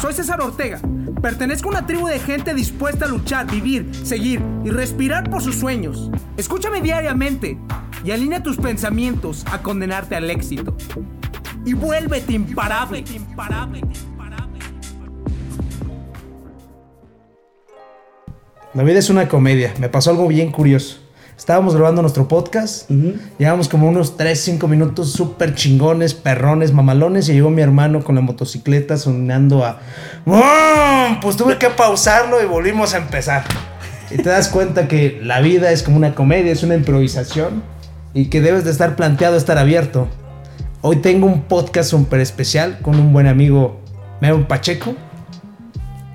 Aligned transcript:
Soy 0.00 0.12
César 0.12 0.40
Ortega. 0.42 0.78
Pertenezco 1.22 1.68
a 1.68 1.72
una 1.72 1.86
tribu 1.86 2.06
de 2.06 2.18
gente 2.18 2.54
dispuesta 2.54 3.06
a 3.06 3.08
luchar, 3.08 3.50
vivir, 3.50 3.90
seguir 4.04 4.42
y 4.64 4.70
respirar 4.70 5.30
por 5.30 5.42
sus 5.42 5.56
sueños. 5.56 6.10
Escúchame 6.36 6.82
diariamente 6.82 7.58
y 8.04 8.10
alinea 8.10 8.42
tus 8.42 8.58
pensamientos 8.58 9.44
a 9.50 9.62
condenarte 9.62 10.14
al 10.14 10.30
éxito. 10.30 10.76
Y 11.64 11.72
vuélvete 11.72 12.34
imparable. 12.34 13.04
La 18.74 18.82
vida 18.82 18.98
es 18.98 19.08
una 19.08 19.26
comedia. 19.26 19.72
Me 19.80 19.88
pasó 19.88 20.10
algo 20.10 20.28
bien 20.28 20.52
curioso. 20.52 21.05
Estábamos 21.36 21.74
grabando 21.74 22.00
nuestro 22.00 22.26
podcast. 22.28 22.90
Llevamos 23.38 23.68
como 23.68 23.88
unos 23.88 24.16
3, 24.16 24.40
5 24.40 24.68
minutos 24.68 25.12
súper 25.12 25.54
chingones, 25.54 26.14
perrones, 26.14 26.72
mamalones. 26.72 27.28
Y 27.28 27.34
llegó 27.34 27.50
mi 27.50 27.60
hermano 27.60 28.02
con 28.02 28.14
la 28.14 28.22
motocicleta 28.22 28.96
sonando 28.96 29.62
a. 29.62 29.78
Pues 31.20 31.36
tuve 31.36 31.58
que 31.58 31.68
pausarlo 31.68 32.42
y 32.42 32.46
volvimos 32.46 32.94
a 32.94 32.98
empezar. 32.98 33.44
Y 34.10 34.16
te 34.16 34.30
das 34.30 34.48
cuenta 34.48 34.88
que 34.88 35.20
la 35.22 35.40
vida 35.40 35.72
es 35.72 35.82
como 35.82 35.98
una 35.98 36.14
comedia, 36.14 36.52
es 36.52 36.62
una 36.62 36.74
improvisación. 36.74 37.62
Y 38.14 38.26
que 38.26 38.40
debes 38.40 38.64
de 38.64 38.70
estar 38.70 38.96
planteado, 38.96 39.36
estar 39.36 39.58
abierto. 39.58 40.08
Hoy 40.80 40.96
tengo 40.96 41.26
un 41.26 41.42
podcast 41.42 41.90
súper 41.90 42.20
especial 42.20 42.78
con 42.80 42.98
un 42.98 43.12
buen 43.12 43.26
amigo, 43.26 43.78
Memo 44.22 44.48
Pacheco. 44.48 44.94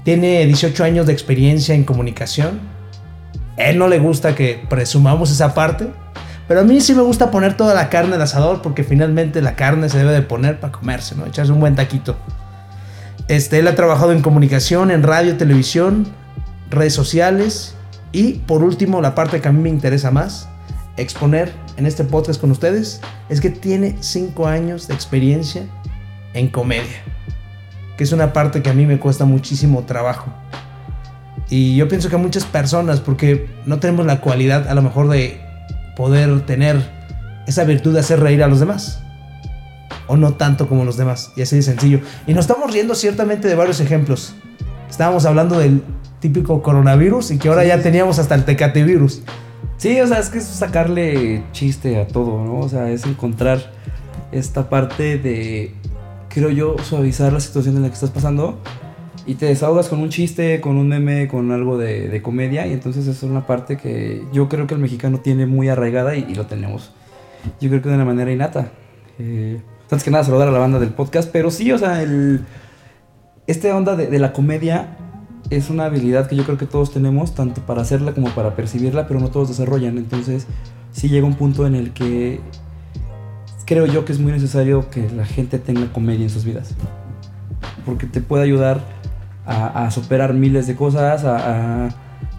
Tiene 0.03 0.43
18 0.48 0.84
años 0.84 1.05
de 1.05 1.13
experiencia 1.13 1.76
en 1.76 1.84
comunicación 1.84 2.80
él 3.70 3.77
no 3.77 3.88
le 3.88 3.99
gusta 3.99 4.35
que 4.35 4.65
presumamos 4.70 5.31
esa 5.31 5.53
parte. 5.53 5.88
Pero 6.47 6.61
a 6.61 6.63
mí 6.63 6.81
sí 6.81 6.93
me 6.93 7.01
gusta 7.01 7.31
poner 7.31 7.55
toda 7.55 7.73
la 7.73 7.89
carne 7.89 8.15
al 8.15 8.21
asador 8.21 8.61
porque 8.61 8.84
finalmente 8.84 9.41
la 9.41 9.55
carne 9.55 9.87
se 9.87 9.99
debe 9.99 10.11
de 10.11 10.21
poner 10.21 10.59
para 10.59 10.73
comerse, 10.73 11.15
¿no? 11.15 11.25
Echarse 11.25 11.51
un 11.51 11.61
buen 11.61 11.75
taquito. 11.75 12.17
Este, 13.27 13.59
él 13.59 13.67
ha 13.67 13.75
trabajado 13.75 14.11
en 14.11 14.21
comunicación, 14.21 14.91
en 14.91 15.03
radio, 15.03 15.37
televisión, 15.37 16.07
redes 16.70 16.93
sociales 16.93 17.76
y 18.12 18.34
por 18.34 18.63
último 18.63 19.01
la 19.01 19.15
parte 19.15 19.39
que 19.39 19.48
a 19.48 19.51
mí 19.51 19.62
me 19.62 19.70
interesa 19.70 20.12
más, 20.12 20.49
exponer 20.98 21.54
en 21.77 21.85
este 21.85 22.04
podcast 22.04 22.41
con 22.41 22.51
ustedes, 22.51 22.99
es 23.29 23.39
que 23.39 23.49
tiene 23.49 23.95
5 24.01 24.48
años 24.48 24.87
de 24.87 24.93
experiencia 24.93 25.63
en 26.34 26.49
comedia, 26.49 27.01
que 27.95 28.04
es 28.04 28.12
una 28.12 28.34
parte 28.34 28.62
que 28.62 28.70
a 28.70 28.73
mí 28.73 28.85
me 28.85 28.99
cuesta 28.99 29.23
muchísimo 29.26 29.84
trabajo. 29.84 30.26
Y 31.52 31.76
yo 31.76 31.90
pienso 31.90 32.07
que 32.07 32.16
a 32.16 32.18
muchas 32.18 32.46
personas, 32.46 33.02
porque 33.02 33.49
no 33.66 33.77
tenemos 33.80 34.05
la 34.05 34.21
cualidad 34.21 34.70
a 34.70 34.74
lo 34.74 34.82
mejor 34.82 35.10
de 35.10 35.38
poder 35.98 36.46
tener 36.46 36.82
esa 37.46 37.66
virtud 37.66 37.94
de 37.94 37.99
hacer 37.99 38.21
reír 38.21 38.41
a 38.41 38.48
los 38.48 38.62
demás. 38.62 39.04
O 40.07 40.16
no 40.16 40.35
tanto 40.35 40.70
como 40.70 40.85
los 40.85 40.96
demás. 40.96 41.34
Y 41.35 41.41
así 41.41 41.57
de 41.57 41.62
sencillo. 41.62 41.99
Y 42.26 42.34
nos 42.34 42.46
estamos 42.46 42.72
riendo 42.72 42.96
ciertamente 42.96 43.49
de 43.49 43.55
varios 43.55 43.82
ejemplos. 43.82 44.34
Estábamos 44.90 45.26
hablando 45.26 45.60
del 45.60 45.84
típico 46.22 46.63
coronavirus 46.63 47.32
y 47.32 47.38
que 47.38 47.49
ahora 47.49 47.66
ya 47.66 47.82
teníamos 47.82 48.18
hasta 48.18 48.35
el 48.35 48.46
tecate 48.46 48.85
virus. 48.85 49.22
Sí, 49.76 49.99
o 49.99 50.07
sea, 50.07 50.20
es 50.20 50.29
que 50.29 50.38
es 50.38 50.46
sacarle 50.46 51.44
chiste 51.52 51.99
a 51.99 52.07
todo, 52.07 52.46
¿no? 52.46 52.60
O 52.60 52.70
sea, 52.70 52.90
es 52.90 53.05
encontrar 53.05 53.74
esta 54.32 54.70
parte 54.70 55.18
de, 55.18 55.76
creo 56.29 56.49
yo, 56.49 56.77
suavizar 56.82 57.34
la 57.34 57.41
situación 57.41 57.76
en 57.76 57.82
la 57.82 57.90
que 57.90 57.96
estás 57.96 58.12
pasando 58.12 58.57
y 59.25 59.35
te 59.35 59.45
desahogas 59.45 59.87
con 59.87 59.99
un 59.99 60.09
chiste, 60.09 60.61
con 60.61 60.77
un 60.77 60.87
meme, 60.87 61.27
con 61.27 61.51
algo 61.51 61.77
de, 61.77 62.21
comedia. 62.21 62.65
Y 62.67 62.73
entonces 62.73 63.07
es 63.07 63.23
una 63.23 63.45
parte 63.45 63.77
que 63.77 64.23
yo 64.33 64.50
creo 64.50 64.67
que 64.67 64.73
el 64.73 64.79
mexicano 64.79 65.19
tiene 65.19 65.45
muy 65.45 65.69
arraigada 65.69 66.16
y, 66.16 66.33
lo 66.33 66.45
tenemos. 66.45 66.91
Yo 67.59 67.69
creo 67.69 67.81
que 67.81 67.89
de 67.89 67.95
una 67.95 68.05
manera 68.05 68.31
innata. 68.31 68.72
Eh, 69.19 69.61
antes 69.83 70.03
que 70.03 70.11
nada, 70.11 70.23
saludar 70.23 70.47
a 70.47 70.51
la 70.51 70.59
banda 70.59 70.79
del 70.79 70.89
podcast. 70.89 71.29
Pero 71.31 71.51
sí, 71.51 71.72
o 71.72 71.77
sea, 71.77 72.01
el, 72.01 72.45
esta 73.47 73.75
onda 73.75 73.95
de, 73.95 74.19
la 74.19 74.33
comedia 74.33 74.97
es 75.49 75.69
una 75.69 75.85
habilidad 75.85 76.27
que 76.27 76.35
yo 76.35 76.44
creo 76.44 76.57
que 76.57 76.66
todos 76.66 76.91
tenemos, 76.91 77.35
tanto 77.35 77.61
para 77.61 77.81
hacerla 77.81 78.13
como 78.13 78.29
para 78.29 78.55
percibirla, 78.55 79.07
pero 79.07 79.19
no 79.19 79.29
todos 79.29 79.49
desarrollan. 79.49 79.97
Entonces, 79.97 80.47
sí 80.91 81.09
llega 81.09 81.27
un 81.27 81.35
punto 81.35 81.67
en 81.67 81.75
el 81.75 81.91
que 81.93 82.39
creo 83.65 83.85
yo 83.85 84.03
que 84.05 84.13
es 84.13 84.19
muy 84.19 84.31
necesario 84.31 84.89
que 84.89 85.09
la 85.09 85.25
gente 85.25 85.59
tenga 85.59 85.91
comedia 85.93 86.23
en 86.23 86.29
sus 86.29 86.45
vidas. 86.45 86.73
Porque 87.85 88.07
te 88.07 88.21
puede 88.21 88.43
ayudar 88.43 89.00
a, 89.46 89.90
superar 89.91 90.34
miles 90.34 90.68
de 90.68 90.75
cosas, 90.75 91.24
a, 91.24 91.90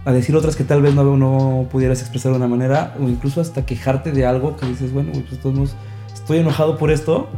a, 0.04 0.12
decir 0.12 0.36
otras 0.36 0.56
que 0.56 0.64
tal 0.64 0.82
vez 0.82 0.94
no, 0.94 1.16
no 1.16 1.66
pudieras 1.70 2.00
expresar 2.00 2.32
de 2.32 2.38
una 2.38 2.48
manera, 2.48 2.94
o 3.00 3.08
incluso 3.08 3.40
hasta 3.40 3.66
quejarte 3.66 4.12
de 4.12 4.26
algo 4.26 4.56
que 4.56 4.66
dices, 4.66 4.92
bueno, 4.92 5.12
pues 5.12 5.40
todos 5.40 5.74
estoy 6.12 6.38
enojado 6.38 6.78
por 6.78 6.90
esto, 6.90 7.28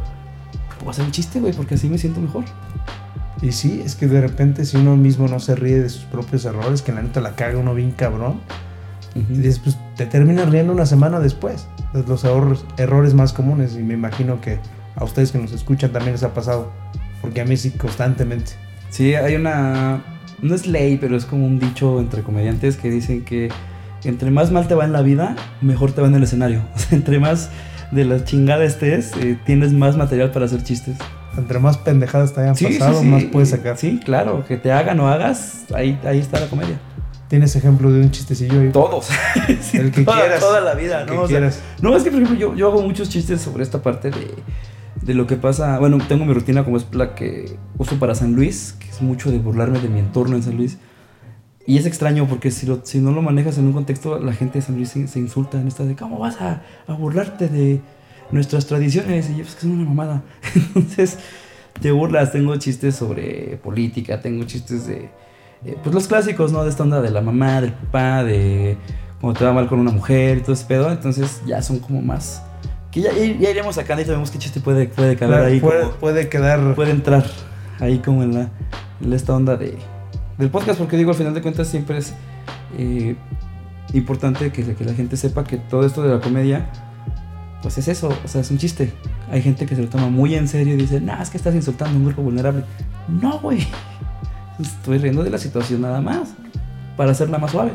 puedo 0.77 0.91
hacer 0.91 1.05
un 1.05 1.11
chiste, 1.11 1.39
güey, 1.39 1.53
porque 1.53 1.75
así 1.75 1.89
me 1.89 1.97
siento 1.97 2.21
mejor. 2.21 2.45
Y 3.41 3.51
sí, 3.51 3.81
es 3.83 3.95
que 3.95 4.07
de 4.07 4.21
repente 4.21 4.65
si 4.65 4.77
uno 4.77 4.95
mismo 4.95 5.27
no 5.27 5.39
se 5.39 5.55
ríe 5.55 5.81
de 5.81 5.89
sus 5.89 6.03
propios 6.03 6.45
errores, 6.45 6.81
que 6.81 6.91
la 6.91 7.01
neta 7.01 7.21
la 7.21 7.35
caga 7.35 7.59
uno 7.59 7.73
bien 7.73 7.91
cabrón, 7.91 8.39
y 9.15 9.37
después 9.37 9.77
te 9.95 10.05
terminas 10.05 10.49
riendo 10.49 10.73
una 10.73 10.85
semana 10.85 11.21
después. 11.21 11.67
Es 11.93 12.07
los 12.07 12.25
errores, 12.25 12.65
errores 12.77 13.13
más 13.13 13.31
comunes 13.31 13.75
y 13.75 13.83
me 13.83 13.93
imagino 13.93 14.41
que 14.41 14.59
a 14.95 15.05
ustedes 15.05 15.31
que 15.31 15.37
nos 15.37 15.53
escuchan 15.53 15.91
también 15.91 16.13
les 16.13 16.23
ha 16.23 16.33
pasado, 16.33 16.71
porque 17.21 17.39
a 17.39 17.45
mí 17.45 17.55
sí 17.55 17.71
constantemente. 17.71 18.53
Sí, 18.95 19.13
hay 19.13 19.35
una. 19.35 20.01
No 20.41 20.55
es 20.55 20.67
ley, 20.67 20.95
pero 20.95 21.17
es 21.17 21.25
como 21.25 21.45
un 21.45 21.59
dicho 21.59 21.99
entre 21.99 22.23
comediantes 22.23 22.77
que 22.77 22.89
dicen 22.89 23.25
que 23.25 23.49
entre 24.05 24.31
más 24.31 24.51
mal 24.51 24.69
te 24.69 24.75
va 24.75 24.85
en 24.85 24.93
la 24.93 25.01
vida, 25.01 25.35
mejor 25.59 25.91
te 25.91 25.99
va 25.99 26.07
en 26.07 26.15
el 26.15 26.23
escenario. 26.23 26.61
O 26.75 26.79
sea, 26.79 26.97
entre 26.97 27.19
más 27.19 27.49
de 27.91 28.05
la 28.05 28.23
chingada 28.23 28.63
estés, 28.63 29.11
eh, 29.17 29.37
tienes 29.45 29.73
más 29.73 29.97
material 29.97 30.31
para 30.31 30.45
hacer 30.45 30.63
chistes. 30.63 30.95
Entre 31.37 31.59
más 31.59 31.77
pendejadas 31.77 32.33
te 32.33 32.39
hayan 32.39 32.55
pasado, 32.55 33.03
más 33.03 33.25
puedes 33.25 33.49
sacar. 33.49 33.77
Sí, 33.77 33.99
claro, 34.01 34.45
que 34.47 34.55
te 34.55 34.71
hagan 34.71 34.97
o 35.01 35.09
hagas, 35.09 35.65
ahí, 35.73 35.99
ahí 36.05 36.19
está 36.19 36.39
la 36.39 36.47
comedia. 36.47 36.79
¿Tienes 37.27 37.53
ejemplo 37.57 37.91
de 37.91 37.99
un 37.99 38.11
chistecillo 38.11 38.61
ahí? 38.61 38.69
Todos. 38.69 39.09
el 39.73 39.91
que 39.91 40.03
toda, 40.03 40.21
quieras. 40.21 40.39
Toda 40.39 40.61
la 40.61 40.73
vida, 40.73 41.05
¿no? 41.05 41.23
O 41.23 41.27
sea, 41.27 41.51
no, 41.81 41.97
es 41.97 42.03
que 42.03 42.11
por 42.11 42.21
ejemplo 42.21 42.39
yo, 42.39 42.55
yo 42.55 42.69
hago 42.69 42.81
muchos 42.81 43.09
chistes 43.09 43.41
sobre 43.41 43.63
esta 43.63 43.81
parte 43.81 44.09
de 44.09 44.27
de 45.01 45.13
lo 45.13 45.27
que 45.27 45.35
pasa. 45.35 45.79
Bueno, 45.79 45.97
tengo 46.07 46.25
mi 46.25 46.33
rutina 46.33 46.63
como 46.63 46.77
es 46.77 46.87
la 46.93 47.15
que 47.15 47.57
uso 47.77 47.97
para 47.99 48.15
San 48.15 48.35
Luis, 48.35 48.75
que 48.79 48.89
es 48.89 49.01
mucho 49.01 49.31
de 49.31 49.39
burlarme 49.39 49.79
de 49.79 49.89
mi 49.89 49.99
entorno 49.99 50.35
en 50.35 50.43
San 50.43 50.57
Luis. 50.57 50.77
Y 51.67 51.77
es 51.77 51.85
extraño 51.85 52.27
porque 52.27 52.51
si, 52.51 52.67
no 52.67 53.11
lo 53.11 53.21
manejas 53.21 53.57
en 53.57 53.65
un 53.65 53.73
contexto, 53.73 54.19
la 54.19 54.33
gente 54.33 54.59
de 54.59 54.61
San 54.61 54.75
Luis 54.75 54.89
se, 54.89 55.19
insulta 55.19 55.59
en 55.59 55.67
esta 55.67 55.83
de 55.83 55.95
cómo 55.95 56.19
vas 56.19 56.39
a, 56.39 56.61
burlarte 56.87 57.47
de 57.47 57.81
nuestras 58.31 58.67
tradiciones. 58.67 59.29
Y 59.29 59.37
yo, 59.37 59.43
pues 59.43 59.55
que 59.55 59.61
son 59.61 59.71
una 59.71 59.85
mamada. 59.85 60.23
Entonces, 60.75 61.17
te 61.81 61.91
burlas. 61.91 62.31
Tengo 62.31 62.55
chistes 62.57 62.95
sobre 62.95 63.59
política, 63.63 64.21
tengo 64.21 64.43
chistes 64.45 64.87
de. 64.87 65.09
Eh, 65.65 65.77
pues 65.81 65.95
los 65.95 66.07
clásicos, 66.07 66.51
¿no? 66.51 66.63
De 66.63 66.69
esta 66.69 66.83
onda 66.83 67.01
de 67.01 67.09
la 67.09 67.21
mamá, 67.21 67.61
del 67.61 67.73
papá, 67.73 68.23
de 68.23 68.77
cómo 69.19 69.33
te 69.33 69.43
va 69.43 69.51
mal 69.51 69.67
con 69.67 69.79
una 69.79 69.91
mujer 69.91 70.37
y 70.37 70.41
todo 70.41 70.53
ese 70.53 70.65
pedo. 70.65 70.91
Entonces, 70.91 71.41
ya 71.47 71.63
son 71.63 71.79
como 71.79 71.99
más 71.99 72.43
que 72.95 73.01
ya, 73.01 73.11
ya 73.13 73.49
iremos 73.49 73.75
sacando 73.75 74.01
y 74.01 74.05
sabemos 74.05 74.31
qué 74.31 74.39
chiste 74.39 74.61
puede, 74.61 74.87
puede 74.87 75.17
quedar 75.17 75.43
ahí. 75.43 75.59
Puede, 75.59 76.29
quedar. 76.29 76.75
Puede 76.75 76.91
entrar 76.91 77.25
ahí 77.81 77.99
como 77.99 78.23
en, 78.23 78.33
la, 78.33 78.49
en 79.01 79.11
esta 79.11 79.35
onda 79.35 79.57
de, 79.57 79.77
del 80.37 80.49
podcast, 80.49 80.79
porque 80.79 80.95
digo, 80.95 81.11
al 81.11 81.17
final 81.17 81.33
de 81.33 81.41
cuentas 81.41 81.67
siempre 81.67 81.97
es 81.97 82.13
eh, 82.77 83.17
importante 83.93 84.49
que, 84.53 84.75
que, 84.75 84.85
la 84.85 84.93
gente 84.93 85.17
sepa 85.17 85.43
que 85.43 85.57
todo 85.57 85.85
esto 85.85 86.03
de 86.03 86.15
la 86.15 86.21
comedia, 86.21 86.69
pues 87.61 87.77
es 87.77 87.89
eso, 87.89 88.17
o 88.23 88.27
sea, 88.29 88.39
es 88.39 88.49
un 88.49 88.59
chiste. 88.59 88.93
Hay 89.29 89.41
gente 89.41 89.65
que 89.65 89.75
se 89.75 89.81
lo 89.81 89.89
toma 89.89 90.07
muy 90.07 90.33
en 90.35 90.47
serio 90.47 90.75
y 90.75 90.77
dice, 90.77 91.01
nah, 91.01 91.21
es 91.21 91.29
que 91.29 91.35
estás 91.35 91.53
insultando 91.53 91.95
a 91.95 91.97
un 91.97 92.05
grupo 92.05 92.21
vulnerable. 92.21 92.63
No, 93.09 93.39
güey. 93.39 93.67
Estoy 94.57 94.99
riendo 94.99 95.21
de 95.21 95.31
la 95.31 95.37
situación 95.37 95.81
nada 95.81 95.99
más, 95.99 96.29
para 96.95 97.11
hacerla 97.11 97.39
más 97.39 97.51
suave. 97.51 97.73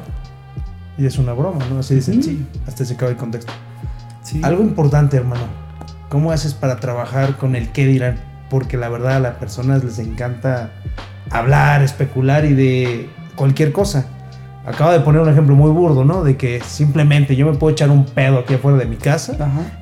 Y 0.96 1.04
es 1.04 1.18
una 1.18 1.34
broma, 1.34 1.62
¿no? 1.70 1.80
Así 1.80 1.94
de 1.94 2.00
sencillo. 2.00 2.46
Hasta 2.66 2.86
se 2.86 2.94
acaba 2.94 3.10
el 3.10 3.18
contexto. 3.18 3.52
Algo 4.42 4.62
importante, 4.62 5.16
hermano. 5.16 5.44
¿Cómo 6.08 6.32
haces 6.32 6.54
para 6.54 6.80
trabajar 6.80 7.36
con 7.36 7.54
el 7.54 7.70
qué 7.70 7.86
dirán? 7.86 8.20
Porque 8.48 8.76
la 8.76 8.88
verdad 8.88 9.16
a 9.16 9.20
las 9.20 9.36
personas 9.36 9.84
les 9.84 9.98
encanta 9.98 10.72
hablar, 11.30 11.82
especular 11.82 12.44
y 12.44 12.54
de 12.54 13.08
cualquier 13.36 13.72
cosa. 13.72 14.06
Acabo 14.66 14.92
de 14.92 15.00
poner 15.00 15.22
un 15.22 15.28
ejemplo 15.28 15.54
muy 15.54 15.70
burdo, 15.70 16.04
¿no? 16.04 16.22
De 16.22 16.36
que 16.36 16.60
simplemente 16.60 17.34
yo 17.34 17.46
me 17.46 17.56
puedo 17.56 17.72
echar 17.72 17.90
un 17.90 18.04
pedo 18.04 18.40
aquí 18.40 18.54
afuera 18.54 18.76
de 18.76 18.86
mi 18.86 18.96
casa 18.96 19.36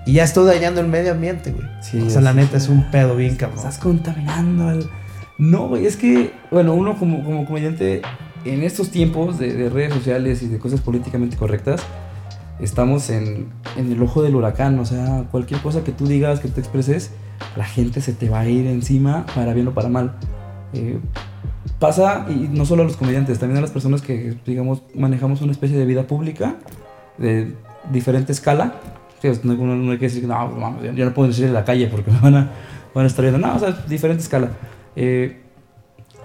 y 0.06 0.12
ya 0.14 0.24
estoy 0.24 0.46
dañando 0.46 0.80
el 0.80 0.88
medio 0.88 1.12
ambiente, 1.12 1.50
güey. 1.50 1.66
Sí, 1.80 2.00
o 2.00 2.10
sea, 2.10 2.20
la 2.20 2.32
neta 2.32 2.58
es 2.58 2.68
un 2.68 2.90
pedo 2.90 3.16
bien 3.16 3.36
cabrón. 3.36 3.58
Estás 3.58 3.78
contaminando 3.78 4.68
al... 4.68 4.88
No, 5.36 5.68
güey, 5.68 5.86
es 5.86 5.96
que, 5.96 6.32
bueno, 6.50 6.74
uno 6.74 6.96
como, 6.98 7.24
como 7.24 7.44
comediante 7.44 8.02
en 8.44 8.62
estos 8.62 8.90
tiempos 8.90 9.38
de 9.38 9.68
redes 9.68 9.94
sociales 9.94 10.42
y 10.42 10.48
de 10.48 10.58
cosas 10.58 10.80
políticamente 10.80 11.36
correctas, 11.36 11.80
estamos 12.60 13.10
en, 13.10 13.48
el 13.76 14.02
ojo 14.02 14.22
del 14.22 14.34
huracán, 14.34 14.78
o 14.78 14.84
sea, 14.84 15.24
cualquier 15.30 15.60
cosa 15.60 15.84
que 15.84 15.92
tú 15.92 16.06
digas, 16.06 16.40
que 16.40 16.48
te 16.48 16.60
expreses, 16.60 17.12
la 17.56 17.64
gente 17.64 18.00
se 18.00 18.12
te 18.12 18.28
va 18.28 18.40
a 18.40 18.48
ir 18.48 18.66
encima 18.66 19.26
para 19.34 19.54
bien 19.54 19.68
o 19.68 19.74
para 19.74 19.88
mal. 19.88 20.16
Eh, 20.72 20.98
pasa, 21.78 22.26
y 22.28 22.48
no 22.48 22.64
solo 22.64 22.82
a 22.82 22.84
los 22.84 22.96
comediantes, 22.96 23.38
también 23.38 23.58
a 23.58 23.60
las 23.60 23.70
personas 23.70 24.02
que, 24.02 24.36
digamos, 24.44 24.82
manejamos 24.94 25.40
una 25.42 25.52
especie 25.52 25.78
de 25.78 25.84
vida 25.86 26.06
pública 26.06 26.56
de 27.16 27.54
diferente 27.92 28.32
escala. 28.32 28.74
no, 29.42 29.90
hay 29.90 29.98
que 29.98 30.06
decir, 30.06 30.26
no, 30.26 30.34
vamos, 30.34 30.82
yo 30.82 31.04
no 31.04 31.14
puedo 31.14 31.28
decir 31.28 31.46
en 31.46 31.54
la 31.54 31.64
calle 31.64 31.88
porque 31.88 32.10
me 32.12 32.18
van 32.20 32.34
a, 32.34 32.50
van 32.94 33.04
a 33.04 33.08
estar 33.08 33.24
viendo. 33.24 33.38
No, 33.38 33.54
o 33.54 33.58
sea, 33.58 33.72
diferente 33.88 34.22
escala. 34.22 34.50
Eh, 34.96 35.42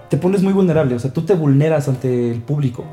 te 0.08 0.16
pones 0.16 0.42
muy 0.42 0.52
vulnerable, 0.52 0.94
o 0.94 0.98
sea, 0.98 1.12
tú 1.12 1.22
te 1.22 1.34
vulneras 1.34 1.88
ante 1.88 2.30
el 2.30 2.40
público. 2.40 2.84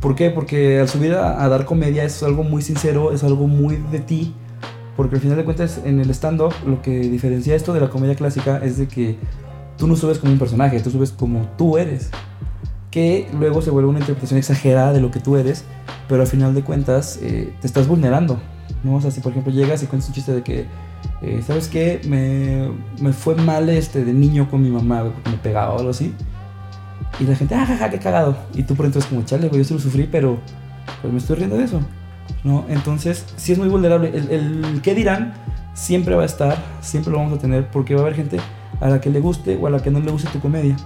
¿Por 0.00 0.14
qué? 0.14 0.30
Porque 0.30 0.80
al 0.80 0.88
subir 0.88 1.14
a, 1.14 1.42
a 1.44 1.48
dar 1.48 1.66
comedia 1.66 2.04
es 2.04 2.22
algo 2.22 2.42
muy 2.42 2.62
sincero, 2.62 3.12
es 3.12 3.22
algo 3.22 3.46
muy 3.46 3.76
de 3.90 4.00
ti. 4.00 4.34
Porque 4.96 5.16
al 5.16 5.22
final 5.22 5.36
de 5.36 5.44
cuentas, 5.44 5.80
en 5.84 6.00
el 6.00 6.10
stand-up, 6.10 6.52
lo 6.66 6.82
que 6.82 7.00
diferencia 7.00 7.54
esto 7.54 7.72
de 7.72 7.80
la 7.80 7.90
comedia 7.90 8.14
clásica 8.14 8.58
es 8.62 8.76
de 8.76 8.88
que 8.88 9.16
tú 9.76 9.86
no 9.86 9.96
subes 9.96 10.18
como 10.18 10.32
un 10.32 10.38
personaje, 10.38 10.78
tú 10.80 10.90
subes 10.90 11.10
como 11.10 11.48
tú 11.56 11.78
eres. 11.78 12.10
Que 12.90 13.28
luego 13.38 13.62
se 13.62 13.70
vuelve 13.70 13.88
una 13.88 14.00
interpretación 14.00 14.38
exagerada 14.38 14.92
de 14.92 15.00
lo 15.00 15.10
que 15.10 15.20
tú 15.20 15.36
eres, 15.36 15.64
pero 16.08 16.20
al 16.22 16.26
final 16.26 16.54
de 16.54 16.62
cuentas 16.62 17.18
eh, 17.22 17.52
te 17.60 17.66
estás 17.66 17.88
vulnerando. 17.88 18.38
¿no? 18.84 18.96
O 18.96 19.00
sea, 19.00 19.10
si 19.10 19.20
por 19.20 19.32
ejemplo 19.32 19.52
llegas 19.52 19.82
y 19.82 19.86
cuentas 19.86 20.08
un 20.08 20.14
chiste 20.14 20.32
de 20.32 20.42
que, 20.42 20.66
eh, 21.22 21.42
¿sabes 21.46 21.68
qué? 21.68 22.00
Me, 22.06 22.70
me, 23.02 23.12
fue 23.12 23.34
mal 23.36 23.68
este, 23.68 24.04
de 24.04 24.12
niño 24.12 24.50
con 24.50 24.62
mi 24.62 24.70
mamá, 24.70 25.04
porque 25.04 25.30
me 25.30 25.36
pegaba 25.38 25.74
o 25.74 25.78
algo 25.78 25.90
así. 25.90 26.14
Y 27.18 27.24
la 27.24 27.34
gente, 27.34 27.54
ah, 27.54 27.66
jaja, 27.66 27.90
qué 27.90 27.98
cagado. 27.98 28.36
Y 28.54 28.62
tú 28.62 28.74
por 28.74 28.84
dentro 28.84 29.00
es 29.00 29.06
como, 29.06 29.22
chale, 29.22 29.48
güey, 29.48 29.62
yo 29.62 29.64
se 29.64 29.74
lo 29.74 29.80
sufrí, 29.80 30.08
pero 30.10 30.38
pues 31.02 31.12
me 31.12 31.18
estoy 31.18 31.36
riendo 31.36 31.56
de 31.56 31.64
eso. 31.64 31.80
¿No? 32.44 32.64
Entonces, 32.68 33.26
sí 33.36 33.52
es 33.52 33.58
muy 33.58 33.68
vulnerable. 33.68 34.10
El, 34.14 34.30
el 34.30 34.80
qué 34.82 34.94
dirán 34.94 35.34
siempre 35.74 36.14
va 36.14 36.22
a 36.22 36.26
estar, 36.26 36.56
siempre 36.80 37.12
lo 37.12 37.18
vamos 37.18 37.38
a 37.38 37.40
tener, 37.40 37.66
porque 37.68 37.94
va 37.94 38.00
a 38.00 38.04
haber 38.04 38.16
gente 38.16 38.38
a 38.80 38.88
la 38.88 39.00
que 39.00 39.10
le 39.10 39.20
guste 39.20 39.56
o 39.56 39.66
a 39.66 39.70
la 39.70 39.82
que 39.82 39.90
no 39.90 40.00
le 40.00 40.10
guste 40.10 40.28
tu 40.30 40.40
comedia. 40.40 40.76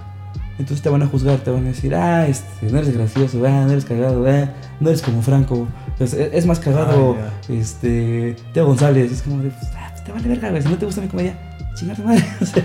Entonces 0.57 0.81
te 0.81 0.89
van 0.89 1.03
a 1.03 1.07
juzgar, 1.07 1.39
te 1.39 1.51
van 1.51 1.65
a 1.65 1.67
decir, 1.67 1.93
ah, 1.95 2.27
este, 2.27 2.67
no 2.71 2.77
eres 2.77 2.95
gracioso, 2.95 3.43
ah, 3.45 3.65
no 3.65 3.71
eres 3.71 3.83
cagado, 3.83 4.25
ah, 4.25 4.49
no 4.79 4.89
eres 4.89 5.01
como 5.01 5.21
Franco. 5.21 5.67
Pues, 5.97 6.13
es, 6.13 6.45
más 6.45 6.59
cagado, 6.59 7.17
este, 7.49 8.37
Teo 8.53 8.65
González. 8.65 9.11
Es 9.11 9.21
como 9.21 9.41
de, 9.43 9.51
ah, 9.77 9.89
pues 9.91 10.03
te 10.05 10.11
vale 10.13 10.27
verga, 10.29 10.49
güey. 10.49 10.61
Si 10.61 10.69
no 10.69 10.77
te 10.77 10.85
gusta 10.85 11.01
mi 11.01 11.07
comedia, 11.07 11.37
chingarte 11.75 12.03
madre. 12.03 12.25
O 12.41 12.45
sea, 12.45 12.63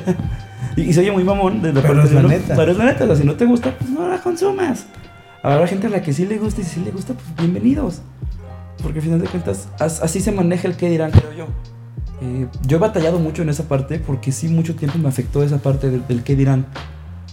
y, 0.77 0.83
y, 0.83 0.93
se 0.93 1.01
oye 1.01 1.13
muy 1.13 1.25
mamón. 1.25 1.63
De 1.63 1.73
la 1.73 1.83
pero 1.83 2.03
es 2.03 2.13
la 2.13 2.23
no, 2.23 2.29
neta. 2.29 2.55
Pero 2.57 2.73
es 2.73 2.79
la 2.79 2.85
neta, 2.85 3.05
o 3.05 3.07
sea, 3.09 3.17
si 3.17 3.25
no 3.25 3.35
te 3.35 3.47
gusta, 3.47 3.77
pues 3.77 3.91
no 3.91 4.09
la 4.09 4.21
consumas. 4.21 4.87
Habrá 5.43 5.67
gente 5.67 5.87
a 5.87 5.91
la 5.91 6.03
que 6.03 6.13
sí 6.13 6.27
le 6.27 6.39
gusta 6.39 6.61
y 6.61 6.65
si 6.65 6.75
sí 6.75 6.81
le 6.85 6.91
gusta, 6.91 7.15
pues 7.15 7.27
bienvenidos. 7.37 8.03
Porque 8.83 8.99
al 8.99 9.05
final 9.05 9.21
de 9.21 9.29
cuentas, 9.29 9.69
as, 9.79 10.03
así 10.03 10.21
se 10.21 10.33
maneja 10.33 10.69
el 10.69 10.77
que 10.77 10.89
dirán, 10.89 11.11
creo 11.11 11.33
yo. 11.33 11.47
Eh, 12.23 12.47
yo 12.67 12.77
he 12.77 12.81
batallado 12.81 13.19
mucho 13.19 13.43
en 13.43 13.49
esa 13.49 13.65
parte 13.65 13.99
porque 13.99 14.33
sí 14.33 14.49
mucho 14.49 14.75
tiempo 14.75 14.99
me 14.99 15.09
afectó 15.09 15.43
esa 15.43 15.59
parte 15.59 15.91
del, 15.91 16.07
del 16.07 16.23
qué 16.23 16.37
dirán. 16.37 16.67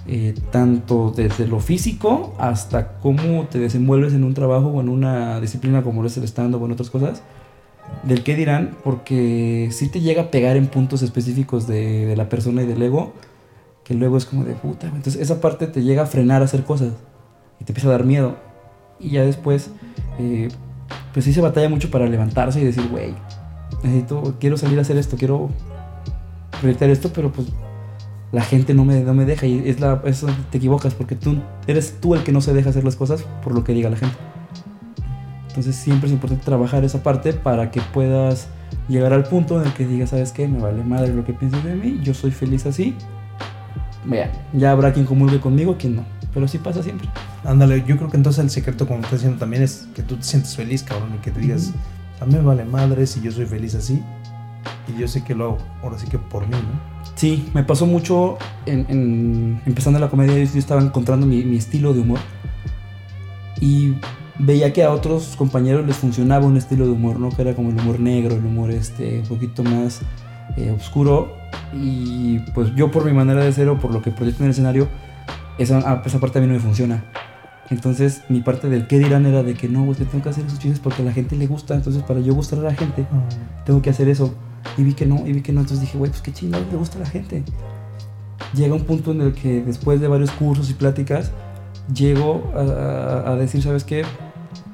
Eh, 0.10 0.34
tanto 0.52 1.12
desde 1.14 1.48
lo 1.48 1.60
físico 1.60 2.34
hasta 2.40 2.94
cómo 3.00 3.46
te 3.52 3.60
desenvuelves 3.60 4.14
en 4.14 4.24
un 4.24 4.34
trabajo 4.34 4.68
o 4.68 4.80
en 4.80 4.88
una 4.88 5.42
disciplina 5.42 5.84
como 5.84 6.06
es 6.06 6.16
el 6.16 6.24
stand-up 6.24 6.62
o 6.62 6.66
en 6.66 6.72
otras 6.72 6.90
cosas. 6.90 7.24
Del 8.04 8.24
qué 8.24 8.36
dirán, 8.36 8.78
porque 8.84 9.70
sí 9.72 9.90
te 9.90 10.00
llega 10.00 10.24
a 10.24 10.32
pegar 10.32 10.56
en 10.56 10.68
puntos 10.68 11.02
específicos 11.02 11.68
de, 11.68 12.06
de 12.06 12.16
la 12.16 12.30
persona 12.30 12.64
y 12.64 12.66
del 12.66 12.82
ego, 12.82 13.14
que 13.84 13.94
luego 13.94 14.18
es 14.18 14.26
como 14.26 14.44
de 14.44 14.54
puta. 14.54 14.88
Entonces 14.88 15.16
esa 15.22 15.42
parte 15.42 15.68
te 15.68 15.84
llega 15.84 16.04
a 16.04 16.06
frenar 16.06 16.42
a 16.42 16.46
hacer 16.46 16.64
cosas 16.64 16.94
y 17.60 17.64
te 17.64 17.72
empieza 17.72 17.88
a 17.90 17.92
dar 17.92 18.04
miedo. 18.04 18.36
Y 19.00 19.12
ya 19.12 19.24
después, 19.24 19.72
eh, 20.20 20.50
pues 21.14 21.26
sí 21.26 21.34
se 21.34 21.42
batalla 21.42 21.70
mucho 21.70 21.90
para 21.90 22.08
levantarse 22.08 22.62
y 22.62 22.66
decir, 22.66 22.88
güey, 22.90 23.14
necesito, 23.84 24.36
quiero 24.40 24.58
salir 24.58 24.78
a 24.80 24.82
hacer 24.82 24.98
esto, 24.98 25.18
quiero 25.18 25.50
proyectar 26.60 26.90
esto, 26.90 27.12
pero 27.14 27.32
pues 27.32 27.48
la 28.32 28.42
gente 28.42 28.74
no 28.74 28.84
me, 28.84 29.02
no 29.02 29.14
me 29.14 29.26
deja 29.26 29.46
y 29.46 29.70
es 29.70 29.80
la, 29.80 30.02
eso 30.06 30.28
te 30.52 30.58
equivocas 30.58 30.94
porque 30.94 31.16
tú 31.16 31.38
eres 31.66 31.96
tú 32.02 32.14
el 32.14 32.24
que 32.24 32.32
no 32.32 32.42
se 32.42 32.54
deja 32.54 32.70
hacer 32.70 32.84
las 32.84 32.96
cosas 32.96 33.24
por 33.44 33.54
lo 33.54 33.64
que 33.64 33.74
diga 33.74 33.90
la 33.90 33.98
gente. 33.98 34.16
Entonces 35.58 35.76
siempre 35.76 36.06
es 36.06 36.14
importante 36.14 36.46
trabajar 36.46 36.84
esa 36.84 37.02
parte 37.02 37.34
para 37.34 37.72
que 37.72 37.82
puedas 37.82 38.48
llegar 38.88 39.12
al 39.12 39.24
punto 39.24 39.60
en 39.60 39.66
el 39.66 39.74
que 39.74 39.88
digas, 39.88 40.12
¿sabes 40.12 40.32
qué? 40.32 40.48
Me 40.48 40.60
vale 40.60 40.84
madre 40.84 41.12
lo 41.12 41.26
que 41.26 41.34
pienses 41.34 41.64
de 41.64 41.74
mí, 41.74 42.00
yo 42.04 42.14
soy 42.14 42.30
feliz 42.30 42.68
así. 42.68 42.96
Vea, 44.06 44.32
ya 44.54 44.70
habrá 44.70 44.94
quien 44.94 45.08
comulgue 45.08 45.40
conmigo, 45.40 45.76
quien 45.76 45.96
no. 45.96 46.06
Pero 46.32 46.48
sí 46.48 46.60
pasa 46.60 46.84
siempre. 46.84 47.10
Ándale, 47.44 47.84
yo 47.88 47.98
creo 47.98 48.08
que 48.08 48.18
entonces 48.18 48.44
el 48.44 48.52
secreto, 48.52 48.86
como 48.86 49.00
estás 49.00 49.14
diciendo, 49.14 49.40
también 49.40 49.64
es 49.64 49.88
que 49.96 50.04
tú 50.04 50.18
te 50.18 50.22
sientes 50.22 50.56
feliz, 50.56 50.84
cabrón, 50.84 51.16
y 51.16 51.18
que 51.24 51.32
te 51.32 51.40
digas, 51.40 51.74
a 52.22 52.26
mí 52.28 52.36
me 52.36 52.42
vale 52.42 52.64
madre 52.64 53.08
si 53.08 53.20
yo 53.22 53.32
soy 53.32 53.48
feliz 53.48 53.74
así. 53.74 54.04
Y 54.88 55.00
yo 55.00 55.08
sé 55.08 55.24
que 55.24 55.34
lo 55.34 55.46
hago, 55.46 55.58
ahora 55.82 55.98
sí 55.98 56.06
que 56.06 56.20
por 56.20 56.44
mí, 56.44 56.52
¿no? 56.52 57.14
Sí, 57.16 57.50
me 57.56 57.64
pasó 57.64 57.88
mucho 57.88 58.38
en, 58.68 58.86
en 58.90 59.62
empezando 59.66 59.98
la 59.98 60.08
comedia, 60.08 60.36
yo 60.36 60.60
estaba 60.60 60.84
encontrando 60.84 61.26
mi, 61.26 61.44
mi, 61.44 61.58
estilo 61.58 61.96
de 61.96 62.02
humor. 62.02 62.20
Y 63.60 63.96
veía 64.40 64.72
que 64.74 64.84
a 64.84 64.92
otros 64.92 65.36
compañeros 65.36 65.86
les 65.86 65.96
funcionaba 65.98 66.46
un 66.46 66.58
estilo 66.58 66.86
de 66.86 66.92
humor, 66.92 67.20
¿no? 67.20 67.30
Que 67.30 67.42
era 67.42 67.56
como 67.56 67.70
el 67.70 67.80
humor 67.80 68.00
negro, 68.00 68.36
el 68.36 68.46
humor 68.46 68.72
este, 68.72 69.20
un 69.20 69.26
poquito 69.26 69.64
más 69.64 70.02
eh, 70.58 70.72
oscuro. 70.72 71.36
Y 71.74 72.40
pues 72.54 72.74
yo 72.76 72.92
por 72.92 73.06
mi 73.06 73.14
manera 73.14 73.44
de 73.44 73.52
ser 73.52 73.70
o 73.70 73.80
por 73.80 73.92
lo 73.92 74.02
que 74.02 74.12
proyecto 74.12 74.44
en 74.44 74.46
el 74.46 74.52
escenario, 74.52 74.88
esa, 75.58 76.02
esa 76.06 76.20
parte 76.20 76.40
a 76.40 76.42
mí 76.42 76.48
no 76.48 76.54
me 76.54 76.60
funciona. 76.60 77.04
Entonces 77.70 78.22
mi 78.30 78.40
parte 78.42 78.70
del 78.70 78.88
qué 78.88 78.98
dirán 79.00 79.26
era 79.26 79.44
de 79.44 79.54
que 79.54 79.68
no, 79.68 79.86
pues 79.86 79.98
que 79.98 80.06
tengo 80.06 80.24
que 80.24 80.30
hacer 80.30 80.46
esos 80.46 80.60
chistes 80.60 80.80
porque 80.80 81.02
a 81.02 81.06
la 81.06 81.12
gente 81.12 81.36
le 81.36 81.48
gusta. 81.48 81.76
Entonces 81.76 82.04
para 82.04 82.20
yo 82.20 82.34
gustar 82.34 82.60
a 82.60 82.64
la 82.64 82.74
gente, 82.76 83.02
Mm. 83.02 83.66
tengo 83.66 83.82
que 83.82 83.90
hacer 83.90 84.08
eso. 84.08 84.34
Y 84.78 84.84
vi 84.84 84.94
que 84.94 85.06
no, 85.06 85.26
y 85.26 85.34
vi 85.34 85.42
que 85.42 85.52
no. 85.52 85.62
Entonces 85.62 85.82
dije, 85.82 85.98
güey, 85.98 86.12
pues 86.12 86.22
qué 86.22 86.32
chingado 86.32 86.64
le 86.72 86.78
gusta 86.78 86.98
a 86.98 87.02
la 87.02 87.08
gente. 87.08 87.44
Llega 88.54 88.74
un 88.74 88.84
punto 88.84 89.12
en 89.12 89.22
el 89.22 89.34
que 89.34 89.62
después 89.62 90.00
de 90.00 90.08
varios 90.08 90.32
cursos 90.32 90.70
y 90.70 90.74
pláticas, 90.74 91.32
llego 91.94 92.52
a, 92.56 92.60
a, 92.60 93.32
a, 93.32 93.36
decir, 93.36 93.62
¿sabes 93.62 93.84
qué? 93.84 94.04